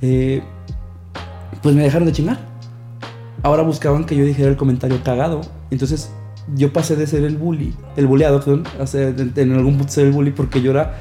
eh, 0.01 0.43
pues 1.63 1.75
me 1.75 1.83
dejaron 1.83 2.07
de 2.07 2.13
chingar. 2.13 2.39
Ahora 3.43 3.63
buscaban 3.63 4.05
que 4.05 4.17
yo 4.17 4.25
dijera 4.25 4.49
el 4.49 4.57
comentario 4.57 4.99
cagado. 5.05 5.43
Entonces, 5.71 6.11
yo 6.57 6.73
pasé 6.73 6.97
de 6.97 7.07
ser 7.07 7.25
el 7.25 7.37
bully, 7.37 7.75
el 7.99 8.07
bulleado, 8.07 8.41
perdón, 8.41 8.65
a 8.81 8.87
ser, 8.87 9.15
de- 9.15 9.43
en 9.43 9.53
algún 9.53 9.77
punto 9.77 9.93
ser 9.93 10.07
el 10.07 10.13
bully, 10.13 10.31
porque 10.31 10.63
yo 10.63 10.71
era. 10.71 10.99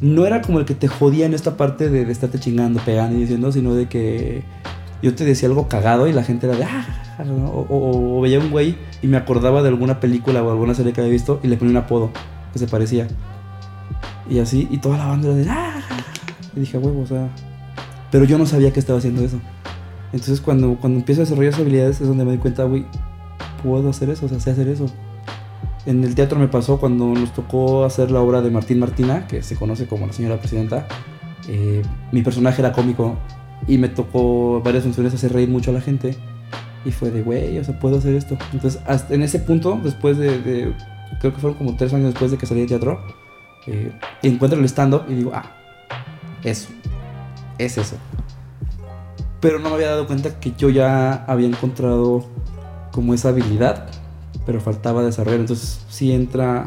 No 0.00 0.26
era 0.26 0.42
como 0.42 0.58
el 0.58 0.64
que 0.64 0.74
te 0.74 0.88
jodía 0.88 1.26
en 1.26 1.34
esta 1.34 1.56
parte 1.56 1.88
de, 1.88 2.04
de 2.04 2.10
estarte 2.10 2.40
chingando, 2.40 2.80
pegando 2.84 3.16
y 3.16 3.20
diciendo, 3.20 3.52
sino 3.52 3.74
de 3.74 3.86
que 3.88 4.42
yo 5.02 5.14
te 5.14 5.24
decía 5.24 5.48
algo 5.48 5.68
cagado 5.68 6.08
y 6.08 6.12
la 6.12 6.24
gente 6.24 6.48
era 6.48 6.56
de 6.56 6.64
ah, 6.64 7.22
¿no? 7.24 7.46
o, 7.46 7.66
o- 7.68 8.18
o 8.18 8.20
veía 8.20 8.40
un 8.40 8.50
güey 8.50 8.76
y 9.02 9.06
me 9.06 9.16
acordaba 9.16 9.62
de 9.62 9.68
alguna 9.68 10.00
película 10.00 10.42
o 10.42 10.50
alguna 10.50 10.74
serie 10.74 10.92
que 10.92 11.00
había 11.00 11.12
visto 11.12 11.38
y 11.44 11.48
le 11.48 11.56
ponía 11.56 11.70
un 11.72 11.76
apodo 11.78 12.10
que 12.52 12.58
se 12.58 12.66
parecía. 12.66 13.06
Y 14.28 14.38
así, 14.40 14.68
y 14.70 14.78
toda 14.78 14.98
la 14.98 15.06
banda 15.06 15.28
de 15.30 15.48
ah, 15.48 15.80
y 16.56 16.60
dije, 16.60 16.78
huevo, 16.78 17.02
o 17.02 17.06
sea. 17.06 17.28
Pero 18.10 18.24
yo 18.24 18.38
no 18.38 18.46
sabía 18.46 18.72
que 18.72 18.80
estaba 18.80 18.98
haciendo 18.98 19.22
eso. 19.22 19.40
Entonces, 20.12 20.40
cuando, 20.40 20.76
cuando 20.76 20.98
empiezo 21.00 21.20
a 21.20 21.24
desarrollar 21.24 21.50
esas 21.50 21.60
habilidades, 21.62 22.00
es 22.00 22.08
donde 22.08 22.24
me 22.24 22.30
doy 22.32 22.38
cuenta, 22.38 22.64
güey, 22.64 22.86
puedo 23.62 23.90
hacer 23.90 24.10
eso, 24.10 24.26
o 24.26 24.28
sea, 24.28 24.40
sé 24.40 24.50
hacer 24.50 24.68
eso. 24.68 24.86
En 25.86 26.02
el 26.04 26.14
teatro 26.14 26.38
me 26.38 26.48
pasó 26.48 26.78
cuando 26.78 27.06
nos 27.06 27.32
tocó 27.32 27.84
hacer 27.84 28.10
la 28.10 28.20
obra 28.20 28.40
de 28.42 28.50
Martín 28.50 28.78
Martina, 28.78 29.26
que 29.26 29.42
se 29.42 29.56
conoce 29.56 29.86
como 29.86 30.06
la 30.06 30.12
señora 30.12 30.38
presidenta. 30.38 30.86
Eh, 31.48 31.82
mi 32.12 32.22
personaje 32.22 32.60
era 32.60 32.72
cómico 32.72 33.16
y 33.66 33.78
me 33.78 33.88
tocó 33.88 34.60
varias 34.62 34.84
funciones 34.84 35.14
hacer 35.14 35.32
reír 35.32 35.48
mucho 35.48 35.70
a 35.70 35.74
la 35.74 35.80
gente. 35.80 36.16
Y 36.84 36.92
fue 36.92 37.10
de, 37.10 37.22
güey, 37.22 37.58
o 37.58 37.64
sea, 37.64 37.78
puedo 37.78 37.98
hacer 37.98 38.14
esto. 38.14 38.36
Entonces, 38.52 38.80
en 39.10 39.22
ese 39.22 39.38
punto, 39.40 39.80
después 39.82 40.16
de, 40.18 40.40
de- 40.40 40.74
creo 41.20 41.32
que 41.34 41.40
fueron 41.40 41.58
como 41.58 41.76
tres 41.76 41.92
años 41.94 42.10
después 42.10 42.30
de 42.30 42.36
que 42.38 42.46
salí 42.46 42.60
de 42.60 42.66
teatro, 42.66 43.00
eh, 43.68 43.92
encuentro 44.22 44.58
el 44.58 44.64
stand-up 44.64 45.04
y 45.08 45.14
digo, 45.14 45.32
ah, 45.34 45.44
eso, 46.42 46.70
es 47.58 47.76
eso. 47.76 47.96
Pero 49.40 49.58
no 49.58 49.68
me 49.68 49.76
había 49.76 49.90
dado 49.90 50.06
cuenta 50.06 50.40
que 50.40 50.52
yo 50.56 50.70
ya 50.70 51.24
había 51.26 51.46
encontrado 51.46 52.26
como 52.92 53.14
esa 53.14 53.28
habilidad, 53.28 53.88
pero 54.46 54.60
faltaba 54.60 55.02
desarrollar. 55.02 55.40
Entonces, 55.40 55.84
si 55.88 56.12
entra, 56.12 56.66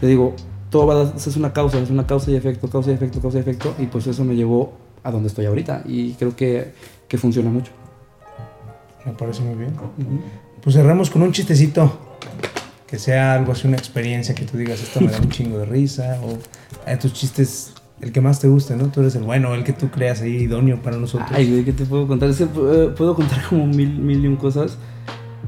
te 0.00 0.06
digo, 0.06 0.34
todo 0.70 0.86
va 0.86 1.02
a, 1.02 1.12
es 1.16 1.36
una 1.36 1.52
causa, 1.52 1.78
es 1.78 1.90
una 1.90 2.06
causa 2.06 2.30
y 2.30 2.36
efecto, 2.36 2.70
causa 2.70 2.90
y 2.90 2.94
efecto, 2.94 3.20
causa 3.20 3.38
y 3.38 3.40
efecto, 3.40 3.74
y 3.78 3.86
pues 3.86 4.06
eso 4.06 4.24
me 4.24 4.36
llevó 4.36 4.72
a 5.02 5.10
donde 5.10 5.28
estoy 5.28 5.46
ahorita. 5.46 5.82
Y 5.84 6.12
creo 6.12 6.34
que, 6.36 6.72
que 7.08 7.18
funciona 7.18 7.50
mucho. 7.50 7.72
Me 9.04 9.12
parece 9.12 9.42
muy 9.42 9.56
bien. 9.56 9.74
Ujú. 9.74 10.20
Pues 10.62 10.76
cerramos 10.76 11.10
con 11.10 11.22
un 11.22 11.32
chistecito. 11.32 12.07
Que 12.88 12.98
sea 12.98 13.34
algo 13.34 13.52
así, 13.52 13.68
una 13.68 13.76
experiencia 13.76 14.34
que 14.34 14.46
tú 14.46 14.56
digas, 14.56 14.80
esto 14.80 15.02
me 15.02 15.08
da 15.08 15.18
un 15.18 15.28
chingo 15.28 15.58
de 15.58 15.66
risa. 15.66 16.18
O 16.24 16.38
a 16.90 16.98
tus 16.98 17.12
chistes, 17.12 17.74
el 18.00 18.12
que 18.12 18.22
más 18.22 18.40
te 18.40 18.48
guste, 18.48 18.76
¿no? 18.76 18.88
Tú 18.88 19.00
eres 19.00 19.14
el 19.14 19.24
bueno, 19.24 19.54
el 19.54 19.62
que 19.62 19.74
tú 19.74 19.90
creas 19.90 20.22
ahí 20.22 20.36
idóneo 20.36 20.80
para 20.80 20.96
nosotros. 20.96 21.28
Ay, 21.30 21.50
güey, 21.50 21.64
¿qué 21.66 21.74
te 21.74 21.84
puedo 21.84 22.08
contar? 22.08 22.30
Es 22.30 22.38
que 22.38 22.44
eh, 22.44 22.94
puedo 22.96 23.14
contar 23.14 23.46
como 23.46 23.66
mil, 23.66 23.98
mil 23.98 24.24
y 24.24 24.26
un 24.26 24.36
cosas. 24.36 24.78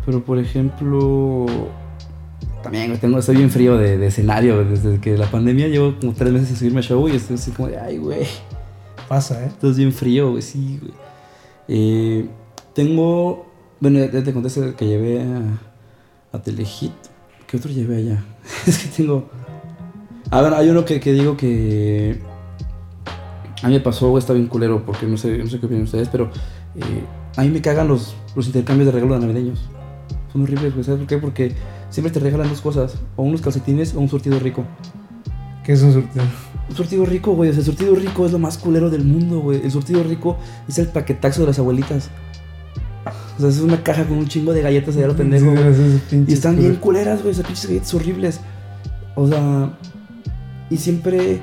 Pero, 0.04 0.22
por 0.22 0.38
ejemplo... 0.38 1.46
También, 2.62 2.94
tengo, 2.98 3.18
estoy 3.18 3.36
bien 3.36 3.50
frío 3.50 3.78
de, 3.78 3.96
de 3.96 4.08
escenario. 4.08 4.62
Desde 4.62 5.00
que 5.00 5.16
la 5.16 5.30
pandemia 5.30 5.68
llevo 5.68 5.98
como 5.98 6.12
tres 6.12 6.30
meses 6.30 6.48
sin 6.48 6.58
subirme 6.58 6.80
a 6.80 6.82
show 6.82 7.08
y 7.08 7.12
estoy 7.12 7.36
así 7.36 7.52
como 7.52 7.68
de, 7.68 7.78
ay, 7.78 7.96
güey. 7.96 8.26
Pasa, 9.08 9.42
¿eh? 9.42 9.46
Estás 9.46 9.78
bien 9.78 9.94
frío, 9.94 10.32
güey, 10.32 10.42
sí, 10.42 10.78
güey. 10.78 10.92
Eh, 11.68 12.28
tengo... 12.74 13.46
Bueno, 13.80 13.98
ya 13.98 14.22
te 14.22 14.34
conté 14.34 14.48
ese 14.48 14.74
que 14.74 14.86
llevé 14.86 15.22
a, 15.22 16.36
a 16.36 16.42
Telehit. 16.42 16.92
¿Qué 17.50 17.56
otro 17.56 17.70
llevé 17.72 17.96
allá? 17.96 18.24
es 18.66 18.78
que 18.78 18.88
tengo... 18.88 19.28
A 20.30 20.40
ver, 20.40 20.54
hay 20.54 20.68
uno 20.68 20.84
que, 20.84 21.00
que 21.00 21.12
digo 21.12 21.36
que... 21.36 22.20
A 23.62 23.66
mí 23.66 23.74
me 23.74 23.80
pasó, 23.80 24.16
está 24.16 24.32
bien 24.32 24.46
culero, 24.46 24.86
porque 24.86 25.06
no 25.06 25.16
sé, 25.16 25.36
no 25.38 25.48
sé 25.48 25.58
qué 25.58 25.66
opinan 25.66 25.82
ustedes, 25.82 26.08
pero 26.08 26.30
eh, 26.76 27.04
a 27.36 27.42
mí 27.42 27.48
me 27.48 27.60
cagan 27.60 27.88
los, 27.88 28.14
los 28.36 28.46
intercambios 28.46 28.86
de 28.86 28.92
regalos 28.92 29.20
navideños. 29.20 29.60
Son 30.32 30.42
horribles, 30.42 30.72
güey, 30.72 30.84
¿sabes 30.84 31.00
por 31.00 31.08
qué? 31.08 31.18
Porque 31.18 31.52
siempre 31.90 32.12
te 32.12 32.20
regalan 32.20 32.48
dos 32.48 32.60
cosas, 32.60 32.94
o 33.16 33.24
unos 33.24 33.42
calcetines 33.42 33.94
o 33.94 34.00
un 34.00 34.08
surtido 34.08 34.38
rico. 34.38 34.64
¿Qué 35.64 35.72
es 35.72 35.82
un 35.82 35.92
surtido? 35.92 36.24
Un 36.70 36.76
surtido 36.76 37.04
rico, 37.04 37.32
güey. 37.32 37.50
O 37.50 37.52
sea, 37.52 37.60
el 37.60 37.66
surtido 37.66 37.94
rico 37.96 38.24
es 38.24 38.32
lo 38.32 38.38
más 38.38 38.56
culero 38.56 38.88
del 38.88 39.04
mundo, 39.04 39.40
güey. 39.40 39.60
El 39.62 39.70
surtido 39.70 40.02
rico 40.04 40.38
es 40.68 40.78
el 40.78 40.86
paquetaxo 40.86 41.42
de 41.42 41.48
las 41.48 41.58
abuelitas. 41.58 42.10
O 43.40 43.42
sea, 43.42 43.50
es 43.50 43.60
una 43.60 43.82
caja 43.82 44.04
con 44.04 44.18
un 44.18 44.28
chingo 44.28 44.52
de 44.52 44.60
galletas 44.60 44.94
de 44.94 45.06
lo 45.06 45.16
pendejo. 45.16 45.54
Sí, 46.10 46.24
Y 46.28 46.32
están 46.34 46.56
bien 46.56 46.76
culeras, 46.76 47.22
güey. 47.22 47.32
Esas 47.32 47.46
pinches 47.46 47.68
galletas 47.68 47.94
horribles. 47.94 48.40
O 49.14 49.26
sea, 49.26 49.70
y 50.68 50.76
siempre 50.76 51.40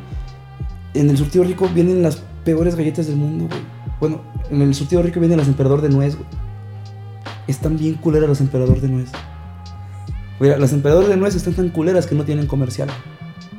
en 0.93 1.09
el 1.09 1.17
surtido 1.17 1.43
rico 1.43 1.67
vienen 1.73 2.03
las 2.03 2.21
peores 2.45 2.75
galletas 2.75 3.07
del 3.07 3.15
mundo, 3.15 3.47
güey. 3.47 3.61
Bueno, 3.99 4.21
en 4.51 4.61
el 4.61 4.75
surtido 4.75 5.01
rico 5.01 5.19
vienen 5.19 5.39
las 5.39 5.47
emperador 5.47 5.81
de 5.81 5.89
nuez, 5.89 6.15
güey. 6.15 6.29
Están 7.47 7.77
bien 7.77 7.95
culeras 7.95 8.29
las 8.29 8.41
emperador 8.41 8.79
de 8.79 8.89
nuez. 8.89 9.09
Mira, 10.39 10.59
las 10.59 10.73
emperador 10.73 11.07
de 11.07 11.17
nuez 11.17 11.33
están 11.33 11.55
tan 11.55 11.69
culeras 11.69 12.05
que 12.05 12.13
no 12.13 12.25
tienen 12.25 12.45
comercial. 12.45 12.89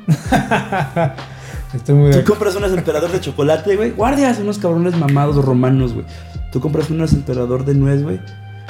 Estoy 1.73 1.95
muy 1.95 2.11
Tú 2.11 2.23
compras 2.23 2.55
unas 2.55 2.71
emperador 2.71 3.11
de 3.11 3.19
chocolate, 3.19 3.75
güey. 3.75 3.91
Guardias, 3.91 4.39
unos 4.39 4.59
cabrones 4.59 4.95
mamados 4.95 5.43
romanos, 5.43 5.93
güey. 5.93 6.05
Tú 6.51 6.59
compras 6.59 6.89
unas 6.89 7.13
emperador 7.13 7.65
de 7.65 7.75
nuez, 7.75 8.03
güey. 8.03 8.19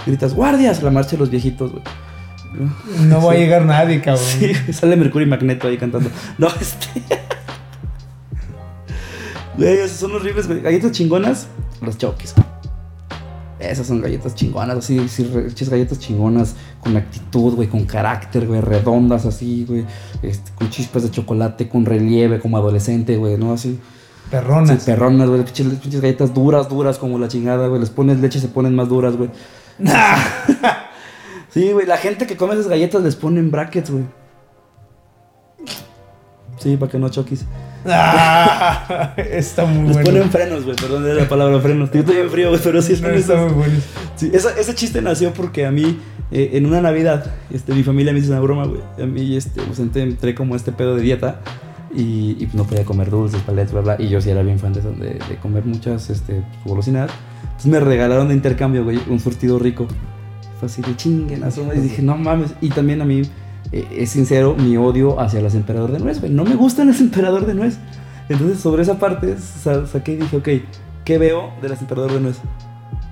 Gritas, 0.05 0.33
guardias, 0.33 0.83
la 0.83 0.91
marcha 0.91 1.11
de 1.11 1.17
los 1.17 1.29
viejitos, 1.29 1.71
güey. 1.71 1.83
No 3.07 3.23
va 3.25 3.33
a 3.33 3.35
llegar 3.37 3.65
nadie, 3.65 4.01
cabrón. 4.01 4.23
Sí, 4.25 4.53
sale 4.73 4.95
Mercurio 4.95 5.27
y 5.27 5.29
Magneto 5.29 5.67
ahí 5.67 5.77
cantando. 5.77 6.09
No, 6.37 6.47
este. 6.61 6.87
Güey, 9.57 9.77
esas 9.79 9.97
son 9.97 10.13
horribles, 10.15 10.47
güey. 10.47 10.61
Galletas 10.61 10.91
chingonas, 10.91 11.47
los 11.81 11.97
güey. 11.97 12.49
Esas 13.59 13.87
son 13.87 13.99
galletas 13.99 14.35
chingonas, 14.35 14.77
así, 14.77 15.09
sí, 15.09 15.29
galletas 15.69 15.99
chingonas, 15.99 16.55
con 16.79 16.95
actitud, 16.95 17.55
güey, 17.55 17.67
con 17.67 17.83
carácter, 17.83 18.47
güey, 18.47 18.61
redondas 18.61 19.25
así, 19.25 19.65
güey, 19.67 19.85
este, 20.21 20.51
con 20.55 20.69
chispas 20.69 21.03
de 21.03 21.11
chocolate, 21.11 21.67
con 21.67 21.85
relieve, 21.85 22.39
como 22.39 22.55
adolescente, 22.55 23.17
güey, 23.17 23.37
¿no? 23.37 23.51
Así. 23.51 23.77
Perronas. 24.31 24.83
Sí, 24.83 24.85
perronas, 24.91 25.27
güey, 25.29 25.43
pinches, 25.43 25.67
pinches 25.79 26.01
galletas 26.01 26.33
duras, 26.33 26.69
duras 26.69 26.97
como 26.97 27.17
la 27.17 27.27
chingada, 27.27 27.67
güey. 27.67 27.79
Les 27.79 27.89
pones 27.89 28.19
leche 28.19 28.37
y 28.37 28.41
se 28.41 28.47
ponen 28.47 28.75
más 28.75 28.87
duras, 28.89 29.15
güey. 29.15 29.29
sí, 31.49 31.71
güey, 31.71 31.85
la 31.87 31.97
gente 31.97 32.27
que 32.27 32.37
come 32.37 32.53
esas 32.53 32.67
galletas 32.67 33.01
les 33.03 33.15
ponen 33.15 33.49
brackets, 33.51 33.89
güey. 33.89 34.03
Sí, 36.59 36.75
para 36.77 36.91
que 36.91 36.99
no 36.99 37.07
choques. 37.09 37.45
Ah, 37.85 39.13
está 39.17 39.63
muy 39.65 39.87
Les 39.87 39.93
bueno. 39.93 40.09
ponen 40.11 40.29
frenos, 40.29 40.65
güey, 40.65 40.75
perdón 40.75 41.05
de 41.05 41.13
la 41.13 41.29
palabra 41.29 41.59
frenos. 41.61 41.89
Yo 41.91 42.01
estoy 42.01 42.15
bien 42.15 42.29
frío, 42.29 42.49
güey, 42.49 42.61
pero 42.61 42.81
sí 42.81 42.93
es 42.93 43.01
No, 43.01 43.07
está 43.09 43.35
muy 43.37 43.53
bueno. 43.53 43.75
Sí, 44.17 44.29
esa- 44.33 44.57
ese 44.59 44.75
chiste 44.75 45.01
nació 45.01 45.31
porque 45.33 45.65
a 45.65 45.71
mí, 45.71 45.97
eh, 46.31 46.51
en 46.53 46.65
una 46.65 46.81
Navidad, 46.81 47.25
este, 47.49 47.73
mi 47.73 47.83
familia 47.83 48.11
me 48.11 48.19
hizo 48.19 48.31
una 48.31 48.41
broma, 48.41 48.65
güey. 48.65 48.81
A 49.01 49.05
mí, 49.05 49.37
este, 49.37 49.61
pues, 49.61 49.79
entré 49.79 50.35
como 50.35 50.57
este 50.57 50.73
pedo 50.73 50.95
de 50.97 51.01
dieta 51.01 51.39
y, 51.95 52.32
y, 52.39 52.45
pues, 52.45 52.56
no 52.56 52.63
podía 52.65 52.86
comer 52.86 53.10
dulces, 53.10 53.41
paletas, 53.41 53.71
bla, 53.73 53.82
bla. 53.82 53.95
Y 53.99 54.10
yo 54.10 54.21
sí 54.21 54.30
era 54.30 54.41
bien 54.43 54.60
fan 54.60 54.73
de, 54.73 54.82
de, 54.82 55.19
de 55.28 55.38
comer 55.41 55.65
muchas 55.65 56.10
este, 56.10 56.43
golosinas. 56.65 57.12
Entonces 57.43 57.71
me 57.71 57.80
regalaron 57.80 58.28
de 58.28 58.34
intercambio, 58.36 58.84
güey, 58.84 58.99
un 59.10 59.19
surtido 59.19 59.60
rico. 59.60 59.88
Fue 60.60 60.67
así 60.67 60.82
de 60.82 60.95
chinguen. 60.95 61.43
Y 61.75 61.80
dije, 61.80 62.02
no 62.02 62.17
mames. 62.17 62.54
Y 62.62 62.69
también 62.69 63.02
a 63.02 63.06
mí, 63.06 63.21
eh, 63.71 63.88
es 63.97 64.10
sincero, 64.12 64.56
mi 64.58 64.78
odio 64.78 65.19
hacia 65.19 65.41
las 65.41 65.56
Emperador 65.56 65.91
de 65.91 65.99
Nuez, 65.99 66.19
güey. 66.19 66.32
No 66.32 66.43
me 66.45 66.56
gustan 66.56 66.88
las 66.88 66.99
Emperador 67.02 67.45
de 67.45 67.54
Nuez. 67.54 67.78
Entonces, 68.30 68.60
sobre 68.60 68.84
esa 68.84 68.99
parte, 68.99 69.38
sa- 69.38 69.88
saqué 69.88 70.13
y 70.13 70.17
dije, 70.17 70.38
ok, 70.38 70.49
¿qué 71.06 71.17
veo 71.17 71.52
de 71.62 71.69
las 71.69 71.82
Emperador 71.82 72.13
de 72.13 72.19
Nuez? 72.19 72.38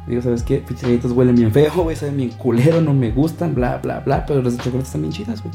Digo, 0.08 0.22
¿sabes 0.22 0.44
qué? 0.44 0.64
Galletas 0.82 1.12
huelen 1.12 1.36
bien 1.36 1.52
feo, 1.52 1.72
güey, 1.84 1.96
saben 1.96 2.16
bien 2.16 2.30
culero, 2.30 2.80
no 2.82 2.94
me 2.94 3.12
gustan, 3.12 3.54
bla, 3.56 3.78
bla, 3.80 4.00
bla, 4.02 4.26
pero 4.26 4.42
las 4.42 4.56
de 4.56 4.64
chocolate 4.64 4.86
están 4.88 5.02
bien 5.02 5.12
chidas, 5.12 5.42
güey. 5.44 5.54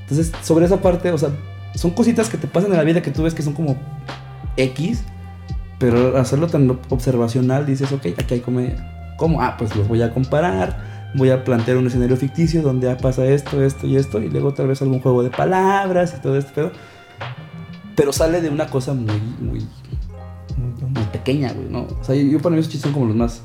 Entonces, 0.00 0.32
sobre 0.42 0.66
esa 0.66 0.80
parte, 0.80 1.12
o 1.12 1.18
sea, 1.18 1.30
son 1.74 1.90
cositas 1.92 2.28
que 2.28 2.38
te 2.38 2.46
pasan 2.46 2.70
en 2.70 2.78
la 2.78 2.84
vida 2.84 3.02
que 3.02 3.10
tú 3.10 3.22
ves 3.22 3.34
que 3.34 3.42
son 3.42 3.52
como 3.52 3.76
X, 4.56 5.02
pero 5.78 6.16
hacerlo 6.16 6.46
tan 6.46 6.78
observacional 6.88 7.66
dices, 7.66 7.92
ok, 7.92 8.06
aquí 8.18 8.34
hay 8.34 8.40
comedia. 8.40 9.14
¿Cómo? 9.18 9.40
Ah, 9.40 9.56
pues 9.58 9.74
los 9.76 9.86
voy 9.86 10.02
a 10.02 10.12
comparar, 10.12 11.12
voy 11.14 11.30
a 11.30 11.44
plantear 11.44 11.76
un 11.76 11.86
escenario 11.86 12.16
ficticio 12.16 12.62
donde 12.62 12.90
ah, 12.90 12.96
pasa 12.96 13.24
esto, 13.26 13.62
esto 13.62 13.86
y 13.86 13.96
esto, 13.96 14.20
y 14.20 14.28
luego 14.28 14.54
tal 14.54 14.68
vez 14.68 14.82
algún 14.82 15.00
juego 15.00 15.22
de 15.22 15.30
palabras 15.30 16.14
y 16.16 16.22
todo 16.22 16.36
esto, 16.36 16.52
pero, 16.54 16.72
pero 17.94 18.12
sale 18.12 18.40
de 18.40 18.50
una 18.50 18.66
cosa 18.66 18.94
muy, 18.94 19.20
muy, 19.40 19.66
muy 20.56 21.04
pequeña, 21.12 21.52
güey, 21.52 21.68
¿no? 21.68 21.86
O 22.00 22.04
sea, 22.04 22.14
yo 22.14 22.40
para 22.40 22.54
mí 22.54 22.60
esos 22.60 22.72
chistes 22.72 22.90
son 22.90 22.92
como 22.92 23.06
los 23.06 23.16
más, 23.16 23.42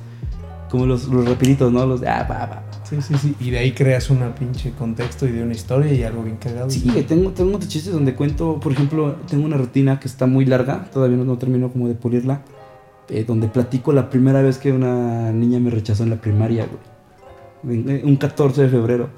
como 0.70 0.86
los, 0.86 1.08
los 1.08 1.28
rapiditos, 1.28 1.72
¿no? 1.72 1.86
Los 1.86 2.02
de, 2.02 2.08
ah, 2.08 2.28
va, 2.30 2.46
va. 2.46 2.64
Sí, 2.84 3.02
sí, 3.02 3.16
sí. 3.18 3.36
Y 3.40 3.52
de 3.52 3.60
ahí 3.60 3.72
creas 3.72 4.10
una 4.10 4.34
pinche 4.34 4.72
contexto 4.72 5.28
y 5.28 5.32
de 5.32 5.44
una 5.44 5.54
historia 5.54 5.92
y 5.94 6.04
algo 6.04 6.24
bien 6.24 6.38
cagado. 6.38 6.70
Sí, 6.70 6.90
güey, 6.90 7.04
tengo, 7.04 7.32
tengo 7.32 7.56
otros 7.56 7.70
chistes 7.70 7.94
donde 7.94 8.16
cuento, 8.16 8.60
por 8.60 8.72
ejemplo, 8.72 9.16
tengo 9.28 9.46
una 9.46 9.58
rutina 9.58 10.00
que 10.00 10.08
está 10.08 10.26
muy 10.26 10.46
larga, 10.46 10.90
todavía 10.92 11.18
no, 11.18 11.26
no 11.26 11.38
termino 11.38 11.72
como 11.72 11.88
de 11.88 11.96
pulirla, 11.96 12.42
eh, 13.10 13.24
donde 13.28 13.48
platico 13.48 13.94
la 13.94 14.10
primera 14.10 14.42
vez 14.42 14.58
que 14.58 14.72
una 14.72 15.32
niña 15.32 15.60
me 15.60 15.70
rechazó 15.70 16.04
en 16.04 16.12
la 16.12 16.22
primaria, 16.22 16.68
güey. 17.64 17.80
En 17.80 18.08
Un 18.08 18.16
14 18.16 18.64
de 18.64 18.70
febrero. 18.70 19.10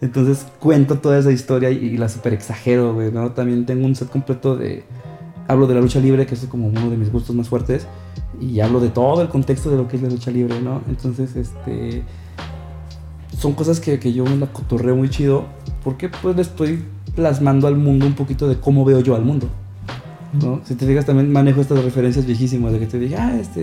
Entonces 0.00 0.46
cuento 0.58 0.98
toda 0.98 1.18
esa 1.18 1.32
historia 1.32 1.70
y, 1.70 1.76
y 1.76 1.96
la 1.96 2.08
super 2.08 2.34
exagero, 2.34 2.94
güey, 2.94 3.12
¿no? 3.12 3.32
También 3.32 3.64
tengo 3.64 3.86
un 3.86 3.94
set 3.94 4.10
completo 4.10 4.56
de... 4.56 4.84
Hablo 5.48 5.66
de 5.66 5.74
la 5.74 5.80
lucha 5.80 6.00
libre, 6.00 6.26
que 6.26 6.34
es 6.34 6.44
como 6.46 6.68
uno 6.68 6.90
de 6.90 6.96
mis 6.96 7.12
gustos 7.12 7.34
más 7.36 7.48
fuertes, 7.48 7.86
y 8.40 8.60
hablo 8.60 8.80
de 8.80 8.88
todo 8.88 9.22
el 9.22 9.28
contexto 9.28 9.70
de 9.70 9.76
lo 9.76 9.88
que 9.88 9.96
es 9.96 10.02
la 10.02 10.08
lucha 10.08 10.30
libre, 10.30 10.60
¿no? 10.60 10.82
Entonces, 10.88 11.36
este 11.36 12.04
son 13.38 13.52
cosas 13.52 13.80
que, 13.80 13.98
que 13.98 14.12
yo 14.12 14.24
me 14.24 14.36
la 14.36 14.46
cotorreo 14.46 14.96
muy 14.96 15.10
chido 15.10 15.44
porque 15.84 16.08
pues 16.08 16.34
le 16.36 16.42
estoy 16.42 16.82
plasmando 17.14 17.66
al 17.66 17.76
mundo 17.76 18.06
un 18.06 18.14
poquito 18.14 18.48
de 18.48 18.58
cómo 18.58 18.84
veo 18.84 19.00
yo 19.00 19.14
al 19.14 19.24
mundo. 19.24 19.48
¿no? 20.42 20.60
Si 20.64 20.74
te 20.74 20.86
fijas 20.86 21.06
también 21.06 21.30
manejo 21.30 21.60
estas 21.60 21.82
referencias 21.82 22.26
viejísimas 22.26 22.72
de 22.72 22.80
que 22.80 22.86
te 22.86 22.98
dije, 22.98 23.16
ah, 23.16 23.36
este, 23.38 23.62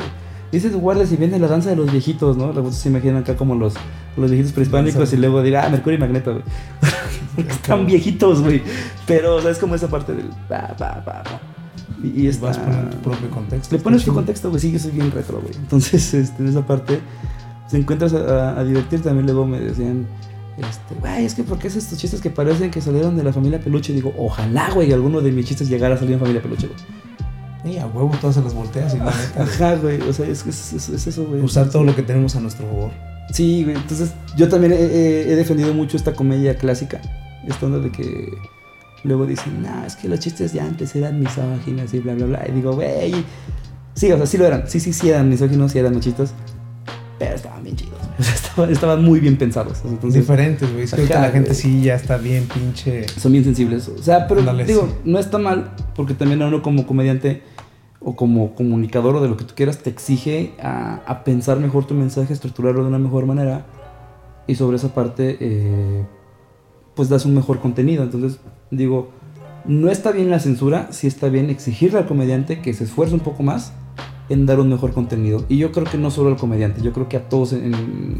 dices 0.51 0.75
guardia 0.75 1.05
si 1.05 1.17
viene 1.17 1.39
la 1.39 1.47
danza 1.47 1.69
de 1.69 1.75
los 1.75 1.91
viejitos, 1.91 2.37
¿no? 2.37 2.51
Luego 2.51 2.71
se 2.71 2.89
imaginan 2.89 3.17
acá 3.17 3.35
como 3.35 3.55
los, 3.55 3.73
los 4.17 4.31
viejitos 4.31 4.53
prehispánicos 4.53 5.13
y 5.13 5.17
luego 5.17 5.41
diga, 5.41 5.65
ah, 5.65 5.69
Mercurio 5.69 5.97
y 5.97 6.01
Magneto, 6.01 6.31
güey. 6.33 6.43
Porque 7.35 7.51
están 7.51 7.85
viejitos, 7.85 8.41
güey. 8.41 8.61
Pero, 9.07 9.37
o 9.37 9.41
sea, 9.41 9.51
es 9.51 9.57
como 9.57 9.75
esa 9.75 9.87
parte 9.87 10.13
del, 10.13 10.29
va, 10.51 10.75
va, 10.79 11.03
va. 11.05 11.23
Y, 12.03 12.21
y 12.23 12.27
está... 12.27 12.47
Vas 12.47 12.57
poniendo 12.57 12.89
tu 12.91 12.97
propio 12.97 13.29
contexto. 13.29 13.75
Le 13.75 13.81
pones 13.81 14.03
tu 14.03 14.13
contexto, 14.13 14.49
güey, 14.49 14.61
sí, 14.61 14.71
yo 14.71 14.79
soy 14.79 14.91
bien 14.91 15.09
retro, 15.11 15.39
güey. 15.41 15.53
Entonces, 15.55 16.13
este, 16.13 16.43
en 16.43 16.49
esa 16.49 16.65
parte, 16.65 16.99
te 17.69 17.77
encuentras 17.77 18.13
a, 18.13 18.63
divertir. 18.63 19.01
También 19.01 19.25
luego 19.25 19.45
me 19.45 19.59
decían, 19.59 20.05
este, 20.57 20.95
güey, 20.99 21.25
es 21.25 21.33
que 21.33 21.43
¿por 21.43 21.57
qué 21.57 21.67
haces 21.67 21.85
estos 21.85 21.97
chistes 21.99 22.21
que 22.21 22.29
parecen 22.29 22.69
que 22.71 22.81
salieron 22.81 23.15
de 23.15 23.23
la 23.23 23.31
familia 23.33 23.59
Peluche? 23.59 23.93
Digo, 23.93 24.13
ojalá, 24.17 24.69
güey, 24.71 24.91
alguno 24.91 25.21
de 25.21 25.31
mis 25.31 25.45
chistes 25.45 25.69
llegara 25.69 25.95
a 25.95 25.97
salir 25.97 26.13
en 26.13 26.19
familia 26.19 26.41
Peluche, 26.41 26.67
güey. 26.67 27.73
Y 27.75 27.77
a 27.77 27.87
huevo 27.87 28.11
todas 28.19 28.35
se 28.35 28.41
las 28.41 28.53
volteas 28.53 28.93
y 28.93 28.97
la 28.97 29.05
neta. 29.05 29.43
Ajá, 29.43 29.75
güey, 29.77 30.01
o 30.01 30.11
sea, 30.11 30.27
es, 30.27 30.45
es, 30.45 30.73
es- 30.73 30.89
es 30.89 31.07
eso, 31.07 31.23
güey. 31.25 31.41
Usar 31.41 31.69
todo 31.69 31.85
lo 31.85 31.95
que 31.95 32.01
tenemos 32.03 32.35
a 32.35 32.41
nuestro 32.41 32.67
favor. 32.67 32.91
Sí, 33.31 33.63
güey, 33.63 33.77
entonces 33.77 34.11
yo 34.35 34.49
también 34.49 34.73
he, 34.73 34.75
he- 34.81 35.31
he 35.31 35.35
defendido 35.37 35.73
mucho 35.73 35.95
esta 35.95 36.13
comedia 36.13 36.57
clásica. 36.57 36.99
Esta 37.47 37.65
onda 37.65 37.79
de 37.79 37.89
que 37.89 38.27
luego 39.03 39.25
dicen, 39.25 39.61
no, 39.61 39.85
es 39.85 39.95
que 39.95 40.07
los 40.07 40.19
chistes 40.19 40.53
ya 40.53 40.65
antes 40.65 40.95
eran 40.95 41.19
misóginos 41.19 41.93
y 41.93 41.99
bla, 41.99 42.13
bla, 42.13 42.25
bla. 42.25 42.45
Y 42.47 42.51
digo, 42.51 42.73
güey, 42.73 43.13
sí, 43.93 44.11
o 44.11 44.17
sea, 44.17 44.25
sí 44.25 44.37
lo 44.37 44.45
eran. 44.45 44.67
Sí, 44.67 44.79
sí, 44.79 44.93
sí 44.93 45.09
eran 45.09 45.29
misóginos, 45.29 45.71
sí 45.71 45.79
eran 45.79 45.93
machistas. 45.93 46.33
Pero 47.19 47.35
estaban 47.35 47.63
bien 47.63 47.75
chidos. 47.75 47.93
O 48.19 48.23
sea, 48.23 48.33
estaban, 48.35 48.71
estaban 48.71 49.03
muy 49.03 49.19
bien 49.19 49.37
pensados. 49.37 49.81
entonces, 49.85 50.21
Diferentes, 50.21 50.71
güey. 50.71 50.83
Es 50.83 50.93
que 50.93 51.07
la 51.07 51.31
gente 51.31 51.55
sí 51.55 51.81
ya 51.81 51.95
está 51.95 52.17
bien 52.17 52.47
pinche. 52.47 53.07
son 53.07 53.31
bien 53.31 53.43
sensibles. 53.43 53.87
O 53.87 54.03
sea, 54.03 54.27
pero 54.27 54.41
digo, 54.63 54.87
sí. 54.87 54.95
no 55.03 55.17
está 55.17 55.39
mal, 55.39 55.71
porque 55.95 56.13
también 56.13 56.41
a 56.43 56.47
uno 56.47 56.61
como 56.61 56.85
comediante 56.85 57.41
o 57.99 58.15
como 58.15 58.53
comunicador 58.53 59.15
o 59.15 59.21
de 59.21 59.29
lo 59.29 59.37
que 59.37 59.45
tú 59.45 59.55
quieras 59.55 59.79
te 59.79 59.89
exige 59.89 60.53
a, 60.61 61.01
a 61.07 61.23
pensar 61.23 61.59
mejor 61.59 61.87
tu 61.87 61.95
mensaje, 61.95 62.33
estructurarlo 62.33 62.83
de 62.83 62.89
una 62.89 62.99
mejor 62.99 63.25
manera 63.25 63.65
y 64.47 64.55
sobre 64.55 64.77
esa 64.77 64.93
parte 64.93 65.37
eh, 65.39 66.05
pues 66.95 67.09
das 67.09 67.25
un 67.25 67.33
mejor 67.33 67.59
contenido. 67.59 68.03
Entonces 68.03 68.39
digo, 68.71 69.09
no 69.65 69.89
está 69.89 70.11
bien 70.11 70.29
la 70.29 70.39
censura, 70.39 70.89
sí 70.91 71.07
está 71.07 71.29
bien 71.29 71.49
exigirle 71.49 71.99
al 71.99 72.07
comediante 72.07 72.61
que 72.61 72.73
se 72.73 72.83
esfuerce 72.83 73.13
un 73.13 73.21
poco 73.21 73.43
más 73.43 73.73
en 74.29 74.45
dar 74.45 74.59
un 74.59 74.69
mejor 74.69 74.93
contenido. 74.93 75.45
Y 75.49 75.57
yo 75.57 75.71
creo 75.71 75.85
que 75.85 75.97
no 75.97 76.11
solo 76.11 76.29
al 76.29 76.37
comediante, 76.37 76.81
yo 76.81 76.93
creo 76.93 77.09
que 77.09 77.17
a 77.17 77.29
todos 77.29 77.53
en, 77.53 77.73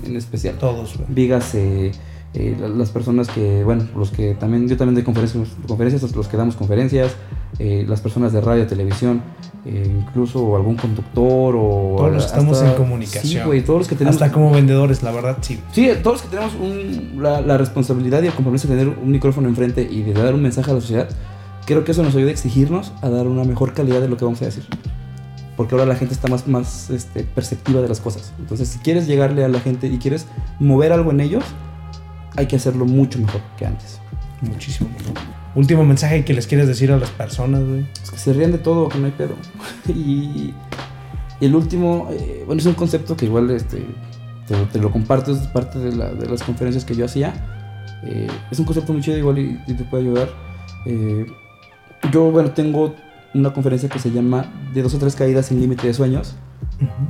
en 0.05 0.15
especial 0.15 0.57
Todos, 0.57 0.99
dígase 1.09 1.91
eh, 2.33 2.57
la- 2.59 2.67
las 2.69 2.89
personas 2.89 3.27
que, 3.29 3.63
bueno, 3.63 3.85
los 3.95 4.09
que 4.11 4.33
también, 4.35 4.67
yo 4.67 4.75
también 4.77 4.95
doy 4.95 5.03
conferencias, 5.03 5.47
conferencias 5.67 6.15
los 6.15 6.27
que 6.27 6.37
damos 6.37 6.55
conferencias, 6.55 7.15
eh, 7.59 7.85
las 7.87 8.01
personas 8.01 8.33
de 8.33 8.41
radio, 8.41 8.65
televisión, 8.67 9.21
eh, 9.65 9.87
incluso 9.99 10.55
algún 10.55 10.75
conductor 10.75 11.55
o... 11.55 11.95
Todos 11.97 12.11
los 12.13 12.23
que 12.23 12.29
estamos 12.29 12.61
en 12.61 12.73
comunicación. 12.73 13.23
Sí, 13.23 13.39
güey, 13.45 13.63
todos 13.63 13.79
los 13.79 13.87
que 13.87 13.95
tenemos... 13.95 14.21
Hasta 14.21 14.33
como 14.33 14.51
vendedores, 14.51 15.03
la 15.03 15.11
verdad, 15.11 15.37
sí. 15.41 15.59
Sí, 15.71 15.89
todos 16.01 16.17
los 16.17 16.21
que 16.23 16.35
tenemos 16.35 16.53
un- 16.55 17.21
la, 17.21 17.39
la 17.41 17.57
responsabilidad 17.57 18.21
y 18.23 18.27
el 18.27 18.33
compromiso 18.33 18.67
de 18.67 18.77
tener 18.77 18.97
un 18.97 19.11
micrófono 19.11 19.47
enfrente 19.47 19.87
y 19.89 20.01
de 20.01 20.13
dar 20.13 20.33
un 20.33 20.41
mensaje 20.41 20.69
a 20.71 20.73
la 20.73 20.81
sociedad, 20.81 21.09
creo 21.65 21.83
que 21.85 21.91
eso 21.91 22.03
nos 22.03 22.15
ayuda 22.15 22.29
a 22.29 22.33
exigirnos 22.33 22.91
a 23.01 23.09
dar 23.09 23.27
una 23.27 23.43
mejor 23.45 23.73
calidad 23.73 24.01
de 24.01 24.09
lo 24.09 24.17
que 24.17 24.25
vamos 24.25 24.41
a 24.41 24.45
decir. 24.45 24.65
Porque 25.55 25.75
ahora 25.75 25.85
la 25.85 25.95
gente 25.95 26.15
está 26.15 26.27
más, 26.29 26.47
más 26.47 26.89
este, 26.89 27.23
perceptiva 27.23 27.79
de 27.79 27.87
las 27.87 27.99
cosas. 28.01 28.33
Entonces, 28.39 28.67
si 28.69 28.79
quieres 28.79 29.05
llegarle 29.07 29.45
a 29.45 29.47
la 29.47 29.59
gente 29.59 29.85
y 29.87 29.99
quieres 29.99 30.25
mover 30.59 30.91
algo 30.91 31.11
en 31.11 31.21
ellos, 31.21 31.43
hay 32.35 32.47
que 32.47 32.55
hacerlo 32.55 32.85
mucho 32.85 33.19
mejor 33.19 33.41
que 33.57 33.65
antes. 33.65 33.99
Muchísimo. 34.41 34.89
Último 35.55 35.85
mensaje 35.85 36.25
que 36.25 36.33
les 36.33 36.47
quieres 36.47 36.67
decir 36.67 36.91
a 36.91 36.97
las 36.97 37.09
personas, 37.11 37.63
güey. 37.63 37.85
Es 38.01 38.11
que 38.11 38.17
se 38.17 38.33
rían 38.33 38.51
de 38.51 38.57
todo, 38.57 38.89
que 38.89 38.97
no 38.99 39.05
hay 39.05 39.11
pedo. 39.11 39.35
y, 39.87 40.53
y 41.39 41.45
el 41.45 41.55
último, 41.55 42.09
eh, 42.11 42.43
bueno, 42.45 42.59
es 42.59 42.65
un 42.65 42.73
concepto 42.73 43.15
que 43.15 43.25
igual 43.25 43.49
este, 43.51 43.85
te, 44.47 44.55
te 44.71 44.79
lo 44.79 44.91
comparto, 44.91 45.31
es 45.31 45.39
parte 45.47 45.77
de, 45.79 45.95
la- 45.95 46.11
de 46.13 46.27
las 46.27 46.41
conferencias 46.43 46.83
que 46.85 46.95
yo 46.95 47.05
hacía. 47.05 47.33
Eh, 48.03 48.27
es 48.51 48.59
un 48.59 48.65
concepto 48.65 48.91
muy 48.93 49.01
chido 49.01 49.17
igual 49.17 49.37
y, 49.39 49.59
y 49.67 49.73
te 49.75 49.83
puede 49.83 50.03
ayudar. 50.03 50.29
Eh, 50.85 51.25
yo, 52.11 52.31
bueno, 52.31 52.51
tengo 52.51 52.95
una 53.33 53.53
conferencia 53.53 53.87
que 53.89 53.97
se 53.99 54.11
llama 54.11 54.45
De 54.73 54.81
dos 54.83 54.93
o 54.93 54.97
tres 54.99 55.15
caídas 55.15 55.45
sin 55.47 55.59
límite 55.61 55.87
de 55.87 55.93
sueños, 55.93 56.35